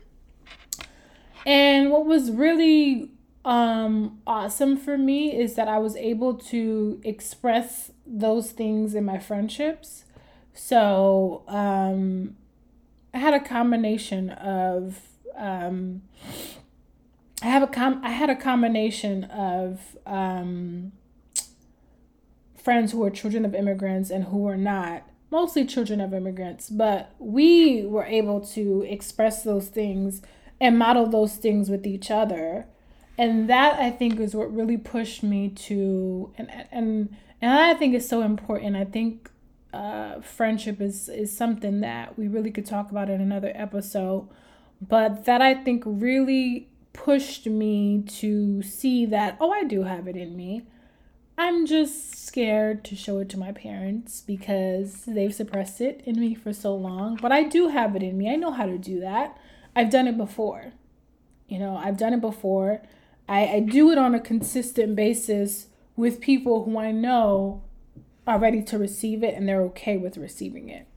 And 1.46 1.92
what 1.92 2.06
was 2.06 2.32
really 2.32 3.12
um 3.44 4.20
awesome 4.26 4.76
for 4.78 4.98
me 4.98 5.36
is 5.36 5.56
that 5.56 5.68
I 5.68 5.78
was 5.78 5.96
able 5.98 6.34
to 6.36 7.00
express 7.04 7.92
those 8.06 8.52
things 8.52 8.96
in 8.96 9.06
my 9.06 9.20
friendships. 9.20 10.06
So, 10.54 11.44
um 11.48 12.36
I 13.14 13.20
had 13.20 13.34
a 13.34 13.40
combination 13.40 14.30
of 14.30 15.00
um 15.38 16.02
I 17.42 17.48
have 17.48 17.64
a 17.64 17.68
com 17.68 18.02
I 18.04 18.12
had 18.12 18.30
a 18.30 18.36
combination 18.36 19.26
of 19.26 19.98
um 20.06 20.94
friends 22.56 22.94
who 22.94 23.00
were 23.00 23.12
children 23.12 23.46
of 23.46 23.54
immigrants 23.54 24.10
and 24.10 24.24
who 24.26 24.40
were 24.40 24.58
not 24.58 25.04
mostly 25.32 25.66
children 25.66 26.00
of 26.00 26.14
immigrants 26.14 26.70
but 26.70 27.14
we 27.20 27.86
were 27.86 28.06
able 28.06 28.40
to 28.40 28.86
express 28.88 29.44
those 29.44 29.68
things 29.68 30.22
and 30.60 30.78
model 30.78 31.08
those 31.08 31.36
things 31.36 31.70
with 31.70 31.86
each 31.86 32.10
other. 32.10 32.68
And 33.18 33.50
that 33.50 33.80
i 33.80 33.92
think 33.92 34.20
is 34.20 34.36
what 34.36 34.54
really 34.54 34.78
pushed 34.78 35.24
me 35.24 35.50
to 35.50 36.34
and 36.38 36.50
and 36.72 37.16
and 37.42 37.52
i 37.52 37.74
think 37.74 37.94
is 37.96 38.08
so 38.08 38.22
important. 38.22 38.76
I 38.76 38.86
think 38.86 39.30
uh, 39.74 40.22
friendship 40.22 40.80
is 40.82 41.10
is 41.10 41.36
something 41.36 41.82
that 41.82 42.18
we 42.18 42.28
really 42.28 42.52
could 42.52 42.66
talk 42.66 42.92
about 42.92 43.10
in 43.10 43.20
another 43.20 43.52
episode 43.56 44.30
but 44.82 45.26
that 45.26 45.42
i 45.42 45.54
think 45.54 45.84
really 45.86 46.70
pushed 46.94 47.46
me 47.46 48.02
to 48.08 48.62
see 48.62 49.06
that 49.06 49.36
oh 49.42 49.52
i 49.52 49.66
do 49.66 49.84
have 49.84 50.08
it 50.08 50.16
in 50.16 50.36
me 50.38 50.66
i'm 51.38 51.66
just 51.66 52.16
scared 52.26 52.84
to 52.84 52.96
show 52.96 53.20
it 53.20 53.30
to 53.30 53.38
my 53.38 53.52
parents 53.52 54.22
because 54.22 55.04
they've 55.06 55.34
suppressed 55.34 55.80
it 55.82 56.02
in 56.06 56.20
me 56.20 56.36
for 56.36 56.54
so 56.54 56.76
long 56.76 57.18
but 57.22 57.32
i 57.32 57.44
do 57.44 57.70
have 57.70 57.96
it 57.96 58.04
in 58.04 58.18
me 58.18 58.32
i 58.32 58.36
know 58.36 58.52
how 58.52 58.66
to 58.66 58.78
do 58.78 59.00
that 59.00 59.38
i've 59.76 59.90
done 59.90 60.08
it 60.08 60.18
before 60.18 60.74
you 61.48 61.60
know 61.60 61.76
i've 61.78 61.98
done 61.98 62.14
it 62.14 62.22
before 62.22 62.82
I, 63.28 63.48
I 63.48 63.60
do 63.60 63.92
it 63.92 63.98
on 63.98 64.14
a 64.14 64.20
consistent 64.20 64.96
basis 64.96 65.68
with 65.96 66.22
people 66.22 66.66
who 66.66 66.78
I 66.78 66.92
know 66.92 67.64
are 68.28 68.40
ready 68.40 68.62
to 68.64 68.78
receive 68.78 69.24
it 69.24 69.36
and 69.36 69.48
they're 69.48 69.62
okay 69.64 69.98
with 69.98 70.18
receiving 70.18 70.70
it. 70.70 70.88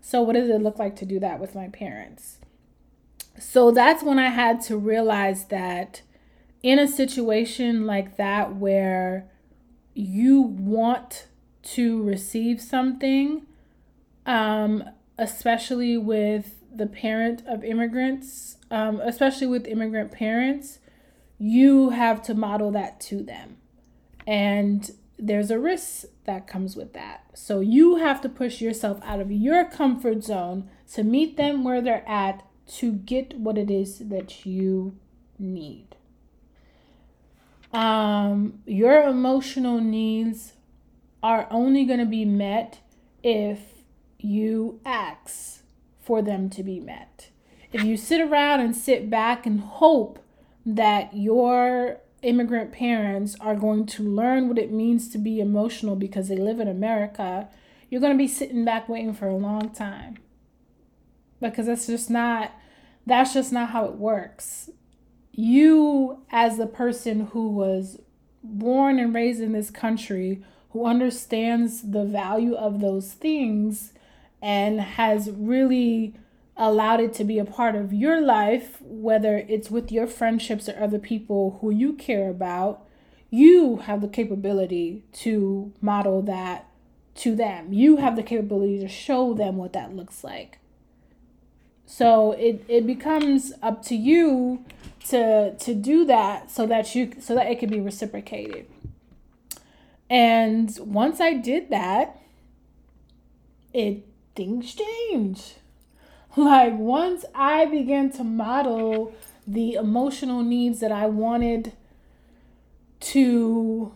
So, 0.00 0.22
what 0.22 0.34
does 0.34 0.50
it 0.50 0.62
look 0.62 0.78
like 0.78 0.96
to 0.96 1.06
do 1.06 1.18
that 1.20 1.40
with 1.40 1.54
my 1.54 1.68
parents? 1.68 2.38
So, 3.38 3.70
that's 3.70 4.02
when 4.02 4.18
I 4.18 4.28
had 4.28 4.60
to 4.62 4.76
realize 4.76 5.46
that 5.46 6.02
in 6.62 6.78
a 6.78 6.88
situation 6.88 7.86
like 7.86 8.16
that 8.16 8.56
where 8.56 9.30
you 9.94 10.40
want 10.42 11.28
to 11.62 12.02
receive 12.02 12.60
something, 12.60 13.46
um, 14.26 14.84
especially 15.18 15.96
with 15.96 16.62
the 16.74 16.86
parent 16.86 17.42
of 17.46 17.64
immigrants, 17.64 18.56
um, 18.70 19.00
especially 19.00 19.46
with 19.46 19.66
immigrant 19.66 20.10
parents, 20.10 20.80
you 21.38 21.90
have 21.90 22.22
to 22.22 22.34
model 22.34 22.70
that 22.72 23.00
to 23.00 23.22
them. 23.22 23.56
And 24.26 24.90
there's 25.18 25.50
a 25.50 25.58
risk 25.58 26.06
that 26.24 26.46
comes 26.46 26.74
with 26.74 26.92
that. 26.94 27.24
So 27.34 27.60
you 27.60 27.96
have 27.96 28.20
to 28.22 28.28
push 28.28 28.60
yourself 28.60 28.98
out 29.04 29.20
of 29.20 29.30
your 29.30 29.64
comfort 29.64 30.24
zone 30.24 30.68
to 30.92 31.04
meet 31.04 31.36
them 31.36 31.64
where 31.64 31.80
they're 31.80 32.08
at 32.08 32.44
to 32.66 32.92
get 32.92 33.38
what 33.38 33.58
it 33.58 33.70
is 33.70 33.98
that 33.98 34.44
you 34.46 34.96
need. 35.38 35.93
Um, 37.74 38.60
your 38.66 39.02
emotional 39.02 39.80
needs 39.80 40.52
are 41.22 41.48
only 41.50 41.84
going 41.84 41.98
to 41.98 42.06
be 42.06 42.24
met 42.24 42.78
if 43.22 43.82
you 44.18 44.80
ask 44.84 45.62
for 46.00 46.22
them 46.22 46.48
to 46.50 46.62
be 46.62 46.78
met. 46.78 47.30
If 47.72 47.82
you 47.82 47.96
sit 47.96 48.20
around 48.20 48.60
and 48.60 48.76
sit 48.76 49.10
back 49.10 49.44
and 49.44 49.60
hope 49.60 50.20
that 50.64 51.16
your 51.16 52.00
immigrant 52.22 52.72
parents 52.72 53.36
are 53.40 53.56
going 53.56 53.86
to 53.86 54.02
learn 54.02 54.48
what 54.48 54.58
it 54.58 54.70
means 54.70 55.08
to 55.08 55.18
be 55.18 55.40
emotional 55.40 55.96
because 55.96 56.28
they 56.28 56.36
live 56.36 56.60
in 56.60 56.68
America, 56.68 57.48
you're 57.90 58.00
going 58.00 58.12
to 58.12 58.18
be 58.18 58.28
sitting 58.28 58.64
back 58.64 58.88
waiting 58.88 59.12
for 59.12 59.26
a 59.26 59.36
long 59.36 59.70
time. 59.70 60.18
Because 61.40 61.66
that's 61.66 61.88
just 61.88 62.08
not 62.08 62.52
that's 63.06 63.34
just 63.34 63.52
not 63.52 63.70
how 63.70 63.84
it 63.84 63.96
works. 63.96 64.70
You 65.36 66.22
as 66.30 66.58
the 66.58 66.66
person 66.66 67.26
who 67.32 67.48
was 67.48 67.98
born 68.42 68.98
and 68.98 69.14
raised 69.14 69.40
in 69.40 69.52
this 69.52 69.70
country, 69.70 70.42
who 70.70 70.86
understands 70.86 71.82
the 71.82 72.04
value 72.04 72.54
of 72.54 72.80
those 72.80 73.12
things 73.12 73.92
and 74.42 74.80
has 74.80 75.30
really 75.30 76.14
allowed 76.56 77.00
it 77.00 77.12
to 77.14 77.24
be 77.24 77.38
a 77.38 77.44
part 77.44 77.74
of 77.74 77.92
your 77.92 78.20
life, 78.20 78.80
whether 78.82 79.38
it's 79.48 79.70
with 79.70 79.90
your 79.90 80.06
friendships 80.06 80.68
or 80.68 80.80
other 80.80 80.98
people 80.98 81.58
who 81.60 81.70
you 81.70 81.94
care 81.94 82.28
about, 82.28 82.86
you 83.30 83.78
have 83.78 84.00
the 84.00 84.08
capability 84.08 85.02
to 85.12 85.72
model 85.80 86.22
that 86.22 86.68
to 87.16 87.34
them. 87.34 87.72
You 87.72 87.96
have 87.96 88.16
the 88.16 88.22
capability 88.22 88.78
to 88.80 88.88
show 88.88 89.34
them 89.34 89.56
what 89.56 89.72
that 89.72 89.96
looks 89.96 90.22
like. 90.22 90.58
So 91.86 92.32
it, 92.32 92.64
it 92.68 92.86
becomes 92.86 93.52
up 93.62 93.82
to 93.86 93.96
you 93.96 94.64
to 95.08 95.54
to 95.56 95.74
do 95.74 96.04
that 96.06 96.50
so 96.50 96.66
that 96.66 96.94
you 96.94 97.12
so 97.20 97.34
that 97.34 97.46
it 97.46 97.58
could 97.58 97.70
be 97.70 97.80
reciprocated. 97.80 98.66
And 100.10 100.76
once 100.80 101.20
I 101.20 101.34
did 101.34 101.70
that, 101.70 102.20
it 103.72 104.06
things 104.34 104.74
change 104.74 105.54
like 106.36 106.76
once 106.76 107.24
I 107.34 107.66
began 107.66 108.10
to 108.12 108.24
model 108.24 109.14
the 109.46 109.74
emotional 109.74 110.42
needs 110.42 110.80
that 110.80 110.90
I 110.90 111.06
wanted 111.06 111.72
to 113.00 113.92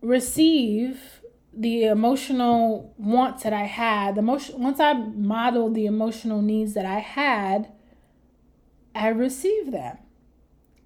receive, 0.00 1.20
the 1.52 1.84
emotional 1.84 2.94
wants 2.96 3.42
that 3.42 3.52
I 3.52 3.64
had, 3.64 4.14
the 4.14 4.20
emotion 4.20 4.60
once 4.60 4.80
I 4.80 4.94
modeled 4.94 5.74
the 5.74 5.86
emotional 5.86 6.42
needs 6.42 6.74
that 6.74 6.86
I 6.86 6.98
had, 6.98 7.68
I 8.94 9.08
received 9.08 9.72
them. 9.72 9.98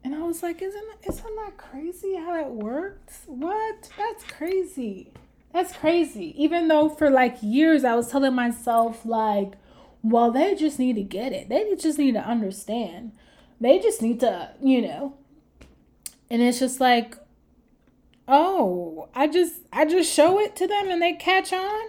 And 0.02 0.14
I 0.14 0.22
was 0.22 0.42
like, 0.42 0.62
isn't 0.62 0.88
isn't 1.08 1.36
that 1.36 1.56
crazy 1.56 2.16
how 2.16 2.32
that 2.32 2.52
works? 2.52 3.22
What? 3.26 3.90
That's 3.96 4.24
crazy. 4.24 5.12
That's 5.52 5.76
crazy. 5.76 6.34
Even 6.42 6.68
though 6.68 6.88
for 6.88 7.10
like 7.10 7.36
years 7.42 7.84
I 7.84 7.94
was 7.94 8.10
telling 8.10 8.34
myself 8.34 9.04
like 9.04 9.54
well, 10.02 10.30
they 10.30 10.54
just 10.54 10.78
need 10.78 10.96
to 10.96 11.02
get 11.02 11.32
it. 11.32 11.48
They 11.48 11.74
just 11.76 11.98
need 11.98 12.14
to 12.14 12.26
understand. 12.26 13.12
They 13.60 13.78
just 13.78 14.00
need 14.00 14.20
to, 14.20 14.50
you 14.62 14.80
know. 14.82 15.14
And 16.30 16.40
it's 16.40 16.58
just 16.58 16.80
like, 16.80 17.16
oh, 18.26 19.08
I 19.14 19.26
just 19.26 19.56
I 19.72 19.84
just 19.84 20.12
show 20.12 20.40
it 20.40 20.56
to 20.56 20.66
them 20.66 20.88
and 20.88 21.02
they 21.02 21.12
catch 21.12 21.52
on. 21.52 21.88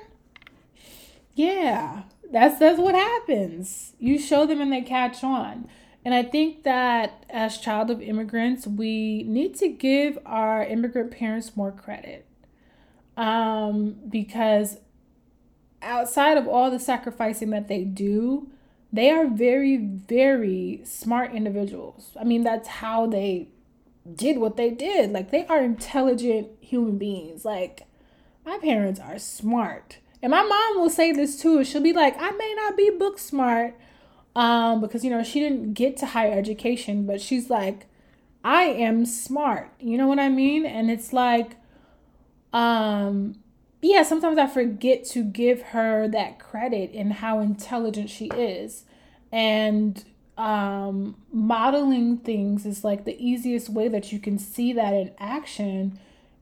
Yeah, 1.36 2.04
that's 2.30 2.60
that's 2.60 2.80
what 2.80 2.95
happens. 2.95 3.93
You 4.00 4.19
show 4.19 4.45
them 4.45 4.60
and 4.60 4.71
they 4.74 4.82
catch 4.82 5.24
on. 5.24 5.69
And 6.03 6.13
I 6.13 6.23
think 6.23 6.63
that 6.63 7.25
as 7.29 7.57
child 7.57 7.91
of 7.91 8.01
immigrants, 8.01 8.65
we 8.65 9.23
need 9.23 9.55
to 9.57 9.69
give 9.69 10.17
our 10.25 10.63
immigrant 10.63 11.11
parents 11.11 11.55
more 11.55 11.71
credit. 11.71 12.25
Um, 13.17 13.97
because 14.09 14.77
outside 15.81 16.37
of 16.37 16.47
all 16.47 16.71
the 16.71 16.79
sacrificing 16.79 17.51
that 17.51 17.67
they 17.67 17.83
do, 17.83 18.49
they 18.91 19.09
are 19.11 19.27
very, 19.27 19.77
very 19.77 20.81
smart 20.83 21.33
individuals. 21.33 22.11
I 22.19 22.23
mean, 22.23 22.43
that's 22.43 22.67
how 22.67 23.05
they 23.05 23.49
did 24.15 24.37
what 24.39 24.57
they 24.57 24.71
did. 24.71 25.11
Like, 25.11 25.31
they 25.31 25.45
are 25.45 25.63
intelligent 25.63 26.49
human 26.59 26.97
beings. 26.97 27.45
Like, 27.45 27.85
my 28.45 28.57
parents 28.57 28.99
are 28.99 29.19
smart. 29.19 29.99
And 30.21 30.31
my 30.31 30.41
mom 30.41 30.81
will 30.81 30.89
say 30.89 31.11
this 31.11 31.39
too. 31.39 31.63
She'll 31.63 31.81
be 31.81 31.93
like, 31.93 32.15
I 32.19 32.31
may 32.31 32.53
not 32.55 32.75
be 32.75 32.89
book 32.89 33.19
smart 33.19 33.75
um, 34.35 34.81
because, 34.81 35.03
you 35.03 35.09
know, 35.09 35.23
she 35.23 35.39
didn't 35.39 35.73
get 35.73 35.97
to 35.97 36.05
higher 36.07 36.31
education, 36.31 37.05
but 37.05 37.21
she's 37.21 37.49
like, 37.49 37.87
I 38.43 38.63
am 38.63 39.05
smart. 39.05 39.71
You 39.79 39.97
know 39.97 40.07
what 40.07 40.19
I 40.19 40.29
mean? 40.29 40.65
And 40.65 40.89
it's 40.89 41.13
like, 41.13 41.57
um, 42.53 43.35
yeah, 43.81 44.03
sometimes 44.03 44.37
I 44.37 44.47
forget 44.47 45.05
to 45.05 45.23
give 45.23 45.61
her 45.61 46.07
that 46.09 46.39
credit 46.39 46.91
in 46.91 47.11
how 47.11 47.39
intelligent 47.39 48.09
she 48.09 48.27
is. 48.27 48.85
And 49.31 50.03
um, 50.37 51.17
modeling 51.31 52.17
things 52.17 52.65
is 52.65 52.83
like 52.83 53.05
the 53.05 53.17
easiest 53.23 53.69
way 53.69 53.87
that 53.87 54.11
you 54.11 54.19
can 54.19 54.39
see 54.39 54.73
that 54.73 54.93
in 54.93 55.11
action. 55.19 55.99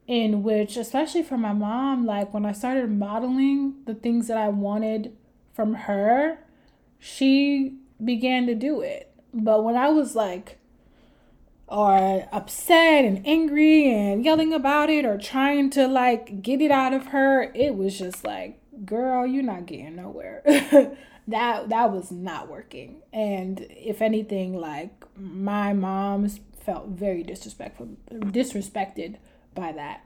In 0.08 0.42
which, 0.42 0.76
especially 0.76 1.22
for 1.22 1.38
my 1.38 1.54
mom, 1.54 2.08
like 2.08 2.34
when 2.34 2.44
I 2.44 2.52
started 2.52 2.90
modeling 2.90 3.76
the 3.86 3.94
things 3.94 4.28
that 4.28 4.38
I 4.38 4.50
wanted 4.50 5.16
from 5.54 5.76
her, 5.76 6.40
she 6.98 7.78
began 8.04 8.48
to 8.48 8.56
do 8.56 8.82
it. 8.82 9.12
But 9.34 9.64
when 9.64 9.76
I 9.76 9.90
was 9.90 10.16
like, 10.16 10.60
or 11.68 12.28
upset 12.32 13.06
and 13.06 13.26
angry 13.28 13.94
and 13.94 14.26
yelling 14.26 14.54
about 14.54 14.90
it 14.90 15.06
or 15.06 15.18
trying 15.18 15.70
to 15.70 15.88
like 15.88 16.42
get 16.42 16.62
it 16.62 16.72
out 16.72 16.94
of 16.94 17.08
her, 17.08 17.52
it 17.54 17.76
was 17.76 17.98
just 17.98 18.24
like, 18.24 18.60
girl, 18.86 19.26
you're 19.26 19.44
not 19.44 19.66
getting 19.66 19.96
nowhere. 19.96 20.42
that 21.28 21.70
that 21.70 21.92
was 21.92 22.12
not 22.12 22.50
working. 22.50 23.02
And 23.14 23.66
if 23.70 24.02
anything, 24.02 24.58
like 24.60 24.92
my 25.16 25.74
mom's 25.74 26.40
felt 26.60 26.90
very 26.90 27.24
disrespectful 27.24 27.90
disrespected 28.12 29.18
by 29.54 29.72
that. 29.74 30.02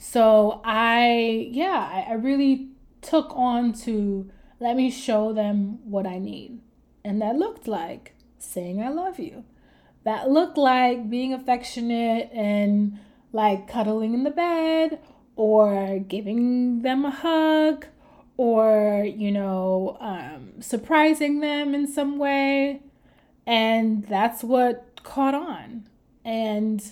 So 0.00 0.60
I 0.64 1.48
yeah, 1.50 1.88
I, 1.92 2.12
I 2.12 2.14
really 2.14 2.68
took 3.02 3.32
on 3.34 3.72
to 3.72 4.30
let 4.60 4.76
me 4.76 4.90
show 4.90 5.32
them 5.32 5.78
what 5.90 6.06
I 6.06 6.18
need. 6.18 6.60
And 7.04 7.20
that 7.22 7.36
looked 7.36 7.66
like 7.66 8.14
saying 8.38 8.82
I 8.82 8.88
love 8.88 9.18
you. 9.18 9.44
That 10.04 10.30
looked 10.30 10.56
like 10.56 11.10
being 11.10 11.32
affectionate 11.32 12.30
and 12.32 12.98
like 13.32 13.68
cuddling 13.68 14.14
in 14.14 14.24
the 14.24 14.30
bed 14.30 14.98
or 15.36 15.98
giving 16.00 16.82
them 16.82 17.04
a 17.04 17.10
hug 17.10 17.86
or, 18.36 19.04
you 19.04 19.30
know, 19.30 19.98
um, 20.00 20.52
surprising 20.60 21.40
them 21.40 21.74
in 21.74 21.86
some 21.86 22.18
way. 22.18 22.82
And 23.46 24.04
that's 24.04 24.42
what 24.42 25.02
caught 25.02 25.34
on. 25.34 25.88
And 26.24 26.82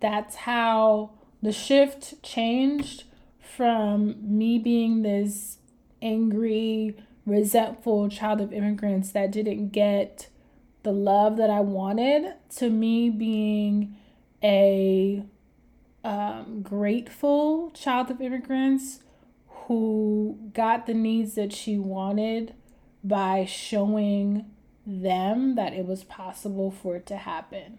that's 0.00 0.36
how 0.36 1.12
the 1.42 1.52
shift 1.52 2.22
changed 2.22 3.04
from 3.40 4.16
me 4.20 4.58
being 4.58 5.02
this 5.02 5.58
angry, 6.02 6.96
resentful 7.28 8.08
child 8.08 8.40
of 8.40 8.52
immigrants 8.52 9.10
that 9.12 9.30
didn't 9.30 9.68
get 9.68 10.28
the 10.82 10.92
love 10.92 11.36
that 11.36 11.50
I 11.50 11.60
wanted 11.60 12.34
to 12.56 12.70
me 12.70 13.10
being 13.10 13.96
a 14.42 15.24
um, 16.04 16.62
grateful 16.62 17.70
child 17.72 18.10
of 18.10 18.20
immigrants 18.20 19.00
who 19.66 20.38
got 20.54 20.86
the 20.86 20.94
needs 20.94 21.34
that 21.34 21.52
she 21.52 21.76
wanted 21.78 22.54
by 23.04 23.44
showing 23.44 24.46
them 24.86 25.54
that 25.56 25.74
it 25.74 25.84
was 25.84 26.04
possible 26.04 26.70
for 26.70 26.96
it 26.96 27.06
to 27.06 27.16
happen. 27.16 27.78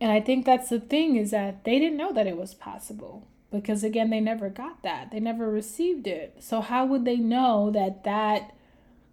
And 0.00 0.10
I 0.10 0.20
think 0.20 0.44
that's 0.44 0.68
the 0.68 0.80
thing 0.80 1.16
is 1.16 1.30
that 1.30 1.64
they 1.64 1.78
didn't 1.78 1.98
know 1.98 2.12
that 2.12 2.26
it 2.26 2.36
was 2.36 2.54
possible 2.54 3.26
because 3.50 3.84
again 3.84 4.10
they 4.10 4.20
never 4.20 4.48
got 4.48 4.82
that. 4.82 5.10
They 5.10 5.20
never 5.20 5.50
received 5.50 6.06
it. 6.06 6.36
So 6.40 6.60
how 6.60 6.86
would 6.86 7.04
they 7.04 7.16
know 7.16 7.70
that 7.70 8.04
that 8.04 8.54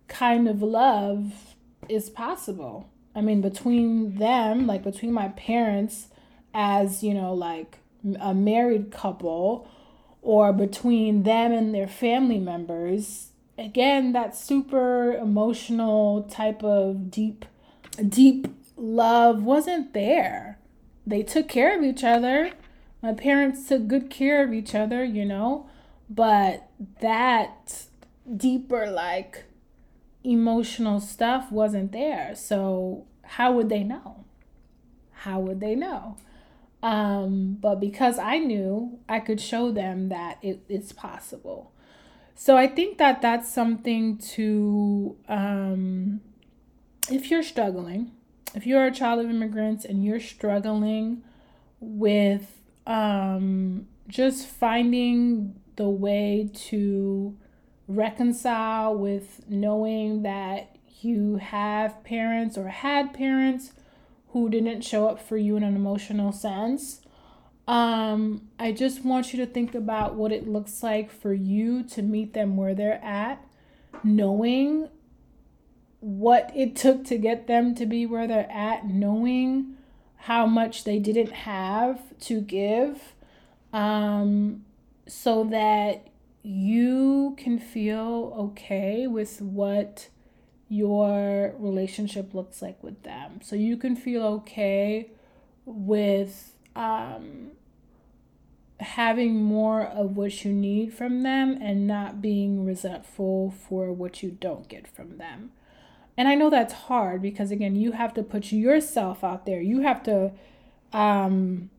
kind 0.07 0.47
of 0.47 0.61
love 0.61 1.55
is 1.89 2.09
possible? 2.09 2.89
I 3.15 3.21
mean 3.21 3.41
between 3.41 4.15
them, 4.15 4.67
like 4.67 4.83
between 4.83 5.13
my 5.13 5.29
parents 5.29 6.07
as, 6.53 7.03
you 7.03 7.13
know, 7.13 7.33
like 7.33 7.79
a 8.19 8.33
married 8.33 8.91
couple 8.91 9.67
or 10.21 10.53
between 10.53 11.23
them 11.23 11.51
and 11.51 11.73
their 11.73 11.87
family 11.87 12.39
members, 12.39 13.29
again 13.57 14.13
that 14.13 14.35
super 14.35 15.13
emotional 15.13 16.23
type 16.23 16.63
of 16.63 17.11
deep 17.11 17.45
deep 18.09 18.47
love 18.75 19.43
wasn't 19.43 19.93
there 19.93 20.57
they 21.05 21.23
took 21.23 21.47
care 21.47 21.77
of 21.77 21.83
each 21.83 22.03
other. 22.03 22.51
My 23.03 23.13
parents 23.13 23.67
took 23.67 23.87
good 23.87 24.09
care 24.09 24.43
of 24.43 24.53
each 24.53 24.73
other, 24.73 25.03
you 25.03 25.25
know, 25.25 25.69
but 26.09 26.69
that 27.01 27.83
deeper, 28.37 28.89
like, 28.89 29.43
emotional 30.23 31.01
stuff 31.01 31.51
wasn't 31.51 31.91
there. 31.91 32.33
So, 32.33 33.05
how 33.23 33.51
would 33.51 33.67
they 33.67 33.83
know? 33.83 34.23
How 35.11 35.41
would 35.41 35.59
they 35.59 35.75
know? 35.75 36.15
Um, 36.81 37.57
but 37.59 37.81
because 37.81 38.17
I 38.17 38.37
knew, 38.37 38.99
I 39.07 39.19
could 39.19 39.41
show 39.41 39.71
them 39.71 40.09
that 40.09 40.37
it, 40.41 40.63
it's 40.67 40.93
possible. 40.93 41.73
So 42.35 42.57
I 42.57 42.67
think 42.67 42.97
that 42.97 43.21
that's 43.21 43.49
something 43.49 44.17
to, 44.17 45.15
um, 45.29 46.21
if 47.09 47.29
you're 47.29 47.43
struggling, 47.43 48.11
if 48.55 48.65
you're 48.65 48.85
a 48.85 48.91
child 48.91 49.23
of 49.23 49.29
immigrants 49.29 49.85
and 49.85 50.03
you're 50.03 50.19
struggling 50.19 51.23
with 51.79 52.59
um, 52.85 53.87
just 54.07 54.47
finding 54.47 55.55
the 55.75 55.89
way 55.89 56.49
to 56.53 57.37
reconcile 57.87 58.95
with 58.95 59.41
knowing 59.49 60.23
that 60.23 60.75
you 61.01 61.37
have 61.37 62.03
parents 62.03 62.57
or 62.57 62.69
had 62.69 63.13
parents 63.13 63.73
who 64.29 64.49
didn't 64.49 64.81
show 64.81 65.07
up 65.07 65.21
for 65.21 65.37
you 65.37 65.55
in 65.57 65.63
an 65.63 65.75
emotional 65.75 66.31
sense. 66.31 67.01
Um, 67.67 68.49
I 68.59 68.71
just 68.71 69.05
want 69.05 69.33
you 69.33 69.45
to 69.45 69.51
think 69.51 69.73
about 69.73 70.15
what 70.15 70.31
it 70.31 70.47
looks 70.47 70.83
like 70.83 71.11
for 71.11 71.33
you 71.33 71.83
to 71.83 72.01
meet 72.01 72.33
them 72.33 72.57
where 72.57 72.75
they're 72.75 73.03
at, 73.03 73.45
knowing 74.03 74.89
what 75.99 76.51
it 76.53 76.75
took 76.75 77.05
to 77.05 77.17
get 77.17 77.47
them 77.47 77.73
to 77.75 77.85
be 77.85 78.05
where 78.05 78.27
they're 78.27 78.51
at, 78.51 78.87
knowing 78.87 79.77
how 80.25 80.45
much 80.45 80.83
they 80.83 80.99
didn't 80.99 81.31
have 81.31 81.99
to 82.19 82.39
give, 82.39 83.13
um, 83.73 84.63
so 85.05 85.43
that 85.43 86.07
you 86.43 87.35
can 87.37 87.59
feel 87.59 88.33
okay 88.37 89.05
with 89.07 89.41
what 89.41 90.07
your 90.69 91.53
relationship 91.57 92.33
looks 92.33 92.61
like 92.61 92.81
with 92.81 93.03
them. 93.03 93.39
So 93.43 93.55
you 93.55 93.77
can 93.77 93.95
feel 93.95 94.23
okay 94.23 95.09
with 95.65 96.53
um, 96.75 97.51
having 98.79 99.35
more 99.35 99.83
of 99.83 100.15
what 100.15 100.45
you 100.45 100.53
need 100.53 100.93
from 100.93 101.23
them 101.23 101.57
and 101.61 101.85
not 101.85 102.21
being 102.21 102.65
resentful 102.65 103.51
for 103.51 103.91
what 103.91 104.23
you 104.23 104.31
don't 104.31 104.67
get 104.67 104.87
from 104.87 105.17
them. 105.17 105.51
And 106.17 106.27
I 106.27 106.35
know 106.35 106.49
that's 106.49 106.73
hard 106.73 107.21
because 107.21 107.51
again, 107.51 107.75
you 107.75 107.93
have 107.93 108.13
to 108.15 108.23
put 108.23 108.51
yourself 108.51 109.23
out 109.23 109.45
there. 109.45 109.61
You 109.61 109.81
have 109.81 110.03
to 110.03 110.31
um 110.91 111.69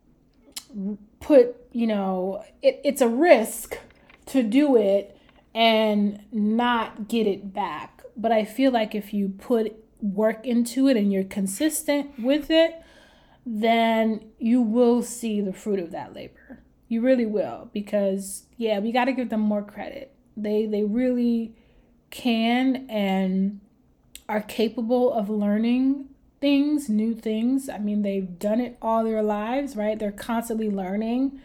put, 1.21 1.57
you 1.73 1.87
know, 1.87 2.45
it, 2.63 2.81
it's 2.85 3.01
a 3.01 3.09
risk 3.09 3.79
to 4.27 4.43
do 4.43 4.77
it 4.77 5.17
and 5.55 6.21
not 6.33 7.09
get 7.09 7.27
it 7.27 7.53
back. 7.53 8.03
But 8.17 8.33
I 8.33 8.45
feel 8.45 8.73
like 8.73 8.95
if 8.95 9.13
you 9.15 9.29
put 9.29 9.77
work 10.01 10.47
into 10.47 10.89
it 10.89 10.97
and 10.97 11.13
you're 11.13 11.25
consistent 11.25 12.19
with 12.19 12.51
it, 12.51 12.81
then 13.47 14.25
you 14.39 14.61
will 14.61 15.03
see 15.03 15.41
the 15.41 15.53
fruit 15.53 15.79
of 15.79 15.91
that 15.93 16.15
labor. 16.15 16.61
You 16.89 17.01
really 17.01 17.27
will 17.27 17.71
because 17.73 18.45
yeah, 18.57 18.79
we 18.79 18.93
got 18.93 19.07
to 19.07 19.13
give 19.13 19.31
them 19.31 19.41
more 19.41 19.63
credit. 19.63 20.15
They 20.37 20.67
they 20.67 20.85
really 20.85 21.55
can 22.11 22.89
and 22.89 23.61
are 24.29 24.41
capable 24.41 25.13
of 25.13 25.29
learning 25.29 26.09
things, 26.41 26.89
new 26.89 27.15
things. 27.15 27.69
I 27.69 27.79
mean, 27.79 28.03
they've 28.03 28.39
done 28.39 28.61
it 28.61 28.77
all 28.83 29.05
their 29.05 29.23
lives, 29.23 29.77
right? 29.77 29.99
They're 29.99 30.13
constantly 30.13 30.71
learning 30.71 31.41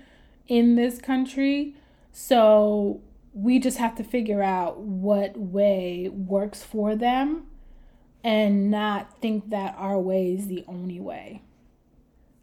in 0.48 0.76
this 0.76 1.00
country. 1.00 1.76
So 2.12 3.02
we 3.34 3.60
just 3.60 3.78
have 3.78 3.96
to 3.96 4.04
figure 4.04 4.42
out 4.42 4.80
what 4.80 5.38
way 5.38 6.10
works 6.10 6.64
for 6.64 6.96
them 6.96 7.48
and 8.24 8.70
not 8.70 9.20
think 9.22 9.50
that 9.50 9.76
our 9.78 10.00
way 10.00 10.34
is 10.34 10.48
the 10.48 10.66
only 10.68 11.00
way. 11.00 11.42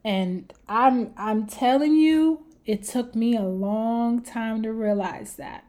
And 0.05 0.53
I'm 0.68 1.12
I'm 1.16 1.46
telling 1.46 1.96
you, 1.96 2.46
it 2.64 2.85
took 2.85 3.14
me 3.14 3.37
a 3.37 3.42
long 3.42 4.22
time 4.22 4.62
to 4.62 4.72
realize 4.72 5.35
that. 5.35 5.64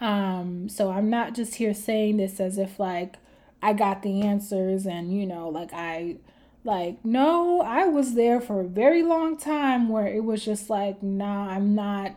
Um, 0.00 0.68
so 0.68 0.90
I'm 0.90 1.08
not 1.08 1.34
just 1.34 1.56
here 1.56 1.74
saying 1.74 2.18
this 2.18 2.38
as 2.40 2.58
if 2.58 2.78
like 2.78 3.16
I 3.64 3.72
got 3.72 4.02
the 4.02 4.20
answers 4.20 4.84
and 4.86 5.10
you 5.10 5.24
know 5.24 5.48
like 5.48 5.72
I 5.72 6.16
like 6.64 7.02
no 7.02 7.62
I 7.62 7.86
was 7.86 8.12
there 8.12 8.38
for 8.38 8.60
a 8.60 8.68
very 8.68 9.02
long 9.02 9.38
time 9.38 9.88
where 9.88 10.06
it 10.06 10.22
was 10.22 10.44
just 10.44 10.68
like 10.68 11.02
nah 11.02 11.48
I'm 11.48 11.74
not 11.74 12.14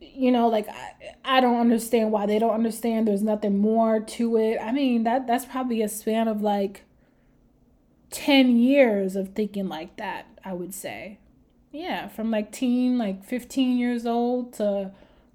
you 0.00 0.30
know 0.30 0.48
like 0.48 0.68
I, 0.68 0.92
I 1.24 1.40
don't 1.40 1.58
understand 1.58 2.12
why 2.12 2.26
they 2.26 2.38
don't 2.38 2.52
understand. 2.52 3.08
There's 3.08 3.22
nothing 3.22 3.58
more 3.58 4.00
to 4.00 4.36
it. 4.36 4.58
I 4.60 4.70
mean 4.70 5.04
that 5.04 5.26
that's 5.26 5.46
probably 5.46 5.80
a 5.80 5.88
span 5.88 6.28
of 6.28 6.42
like 6.42 6.82
10 8.10 8.58
years 8.58 9.16
of 9.16 9.30
thinking 9.30 9.66
like 9.66 9.96
that 9.96 10.26
I 10.44 10.52
would 10.52 10.74
say. 10.74 11.20
Yeah 11.72 12.08
from 12.08 12.30
like 12.30 12.52
teen 12.52 12.98
like 12.98 13.24
15 13.24 13.78
years 13.78 14.04
old 14.04 14.52
to 14.54 14.90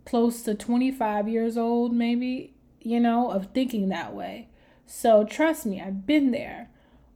close 0.05 0.43
to 0.43 0.53
25 0.53 1.27
years 1.27 1.57
old 1.57 1.93
maybe 1.93 2.53
you 2.79 2.99
know 2.99 3.31
of 3.31 3.47
thinking 3.53 3.89
that 3.89 4.13
way 4.13 4.49
so 4.89 5.23
trust 5.23 5.67
me, 5.67 5.79
I've 5.79 6.07
been 6.07 6.31
there. 6.31 6.67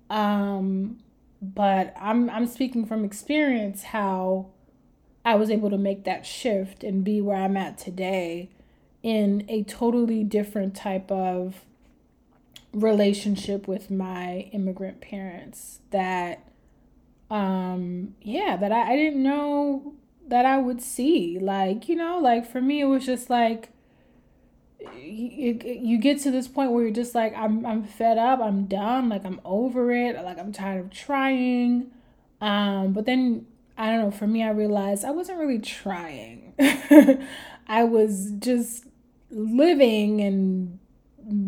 Um, 0.08 1.00
but 1.42 1.94
I'm 2.00 2.30
I'm 2.30 2.46
speaking 2.46 2.86
from 2.86 3.04
experience 3.04 3.84
how 3.84 4.52
I 5.26 5.36
was 5.36 5.50
able 5.50 5.72
to 5.72 5.78
make 5.78 6.04
that 6.04 6.24
shift 6.24 6.84
and 6.84 7.04
be 7.04 7.20
where 7.20 7.36
I'm 7.36 7.58
at 7.58 7.80
today 7.80 8.50
in 9.02 9.44
a 9.50 9.64
totally 9.64 10.24
different 10.24 10.76
type 10.76 11.12
of 11.12 11.66
relationship 12.74 13.68
with 13.68 13.90
my 13.90 14.50
immigrant 14.52 15.02
parents 15.02 15.80
that 15.90 16.48
um 17.30 18.16
yeah 18.22 18.56
that 18.56 18.72
I, 18.72 18.94
I 18.94 18.96
didn't 18.96 19.22
know 19.22 19.94
that 20.28 20.46
I 20.46 20.58
would 20.58 20.82
see 20.82 21.40
like 21.40 21.90
you 21.90 21.96
know 21.96 22.20
like 22.20 22.50
for 22.50 22.62
me 22.62 22.82
it 22.82 22.86
was 22.86 23.06
just 23.06 23.30
like 23.30 23.70
you, 25.02 25.60
you 25.64 25.98
get 25.98 26.20
to 26.22 26.32
this 26.32 26.48
point 26.48 26.72
where 26.72 26.84
you're 26.84 26.92
just 26.92 27.16
like 27.16 27.36
I'm 27.36 27.66
I'm 27.66 27.84
fed 27.84 28.18
up 28.18 28.40
I'm 28.40 28.66
done 28.66 29.10
like 29.10 29.26
I'm 29.26 29.40
over 29.46 29.92
it 29.92 30.16
like 30.24 30.38
I'm 30.38 30.52
tired 30.52 30.86
of 30.86 30.92
trying 30.92 31.92
um 32.42 32.94
but 32.94 33.06
then 33.06 33.46
I 33.78 33.90
don't 33.90 34.02
know 34.02 34.12
for 34.12 34.28
me 34.28 34.44
I 34.44 34.50
realized 34.50 35.06
I 35.06 35.12
wasn't 35.12 35.40
really 35.40 35.60
trying 35.60 36.54
I 37.68 37.84
was 37.84 38.32
just 38.40 38.86
living 39.30 40.22
and 40.22 40.80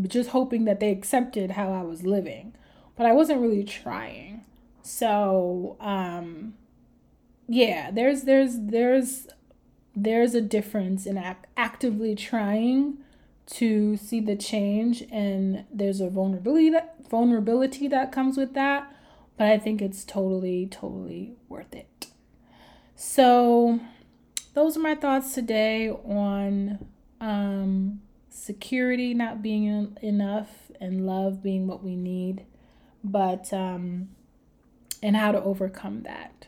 just 0.08 0.30
hoping 0.30 0.66
that 0.66 0.80
they 0.80 0.92
accepted 0.92 1.52
how 1.52 1.72
I 1.72 1.82
was 1.82 2.04
living. 2.04 2.54
But 2.96 3.06
I 3.06 3.14
wasn't 3.14 3.42
really 3.42 3.64
trying. 3.64 4.46
So, 4.82 5.78
um 5.80 6.54
yeah, 7.48 7.92
there's 7.92 8.24
there's 8.24 8.56
there's 8.60 9.28
there's 9.96 10.34
a 10.34 10.42
difference 10.42 11.06
in 11.06 11.18
act- 11.18 11.48
actively 11.56 12.16
trying 12.16 12.98
to 13.48 13.96
see 13.98 14.20
the 14.20 14.36
change 14.36 15.04
and 15.12 15.66
there's 15.72 16.02
a 16.02 16.10
vulnerability 16.10 16.70
that 16.72 16.96
vulnerability 17.10 17.88
that 17.88 18.12
comes 18.12 18.38
with 18.38 18.54
that, 18.54 18.94
but 19.38 19.48
I 19.48 19.58
think 19.58 19.82
it's 19.82 20.04
totally 20.04 20.68
totally 20.68 21.36
worth 21.48 21.74
it. 21.76 22.08
So, 22.96 23.80
those 24.54 24.78
are 24.78 24.82
my 24.82 24.96
thoughts 24.96 25.34
today 25.34 25.90
on 25.90 26.86
um 27.22 28.02
security 28.30 29.14
not 29.14 29.42
being 29.42 29.98
enough 30.02 30.72
and 30.80 31.06
love 31.06 31.42
being 31.42 31.68
what 31.68 31.84
we 31.84 31.96
need, 31.96 32.46
but 33.04 33.52
um, 33.54 34.10
and 35.02 35.16
how 35.16 35.32
to 35.32 35.42
overcome 35.42 36.04
that. 36.04 36.48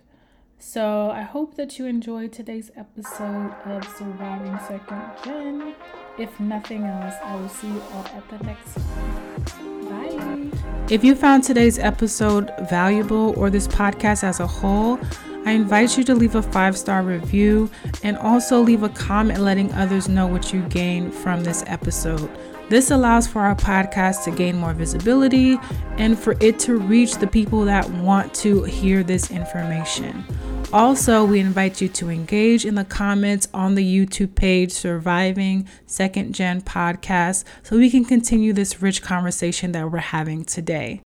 So 0.60 1.10
I 1.12 1.22
hope 1.22 1.56
that 1.56 1.78
you 1.78 1.86
enjoyed 1.86 2.34
today's 2.34 2.72
episode 2.76 3.54
of 3.66 3.88
Surviving 3.98 4.60
Second 4.68 5.12
Gen. 5.24 5.76
If 6.18 6.40
nothing 6.40 6.84
else, 6.84 7.14
I 7.24 7.36
will 7.36 7.50
see 7.50 7.68
you 7.68 7.82
all 7.94 8.06
at 8.06 8.28
the 8.30 8.44
next 8.44 8.78
one. 8.78 10.52
Bye. 10.52 10.58
If 10.90 11.04
you 11.04 11.14
found 11.14 11.44
today's 11.44 11.78
episode 11.78 12.52
valuable 12.70 13.36
or 13.38 13.52
this 13.52 13.68
podcast 13.68 14.24
as 14.24 14.40
a 14.40 14.48
whole, 14.48 15.00
I 15.46 15.52
invite 15.52 15.96
you 15.96 16.04
to 16.06 16.16
leave 16.16 16.34
a 16.34 16.42
five 16.42 16.76
star 16.76 17.04
review 17.04 17.70
and 18.04 18.18
also 18.18 18.62
leave 18.62 18.82
a 18.82 18.90
comment 18.90 19.42
letting 19.42 19.72
others 19.74 20.10
know 20.10 20.26
what 20.26 20.52
you 20.52 20.64
gain 20.64 21.12
from 21.12 21.44
this 21.44 21.64
episode. 21.68 22.30
This 22.70 22.90
allows 22.90 23.28
for 23.28 23.44
our 23.44 23.56
podcast 23.56 24.24
to 24.26 24.32
gain 24.32 24.58
more 24.58 24.74
visibility 24.74 25.58
and 25.98 26.18
for 26.18 26.36
it 26.42 26.58
to 26.60 26.78
reach 26.78 27.16
the 27.18 27.28
people 27.28 27.64
that 27.66 27.88
want 27.92 28.34
to 28.36 28.64
hear 28.64 29.04
this 29.04 29.30
information. 29.30 30.26
Also, 30.74 31.24
we 31.24 31.40
invite 31.40 31.80
you 31.80 31.88
to 31.88 32.10
engage 32.10 32.66
in 32.66 32.76
the 32.76 32.84
comments 32.84 33.48
on 33.54 33.76
the 33.76 33.86
YouTube 33.86 34.36
page 34.36 34.72
Surviving 34.72 35.66
Second 35.86 36.36
Gen 36.36 36.62
Podcast 36.62 37.46
so 37.64 37.78
we 37.78 37.90
can 37.90 38.04
continue 38.04 38.52
this 38.52 38.82
rich 38.82 39.02
conversation 39.02 39.72
that 39.72 39.90
we're 39.90 40.00
having 40.00 40.44
today. 40.44 41.02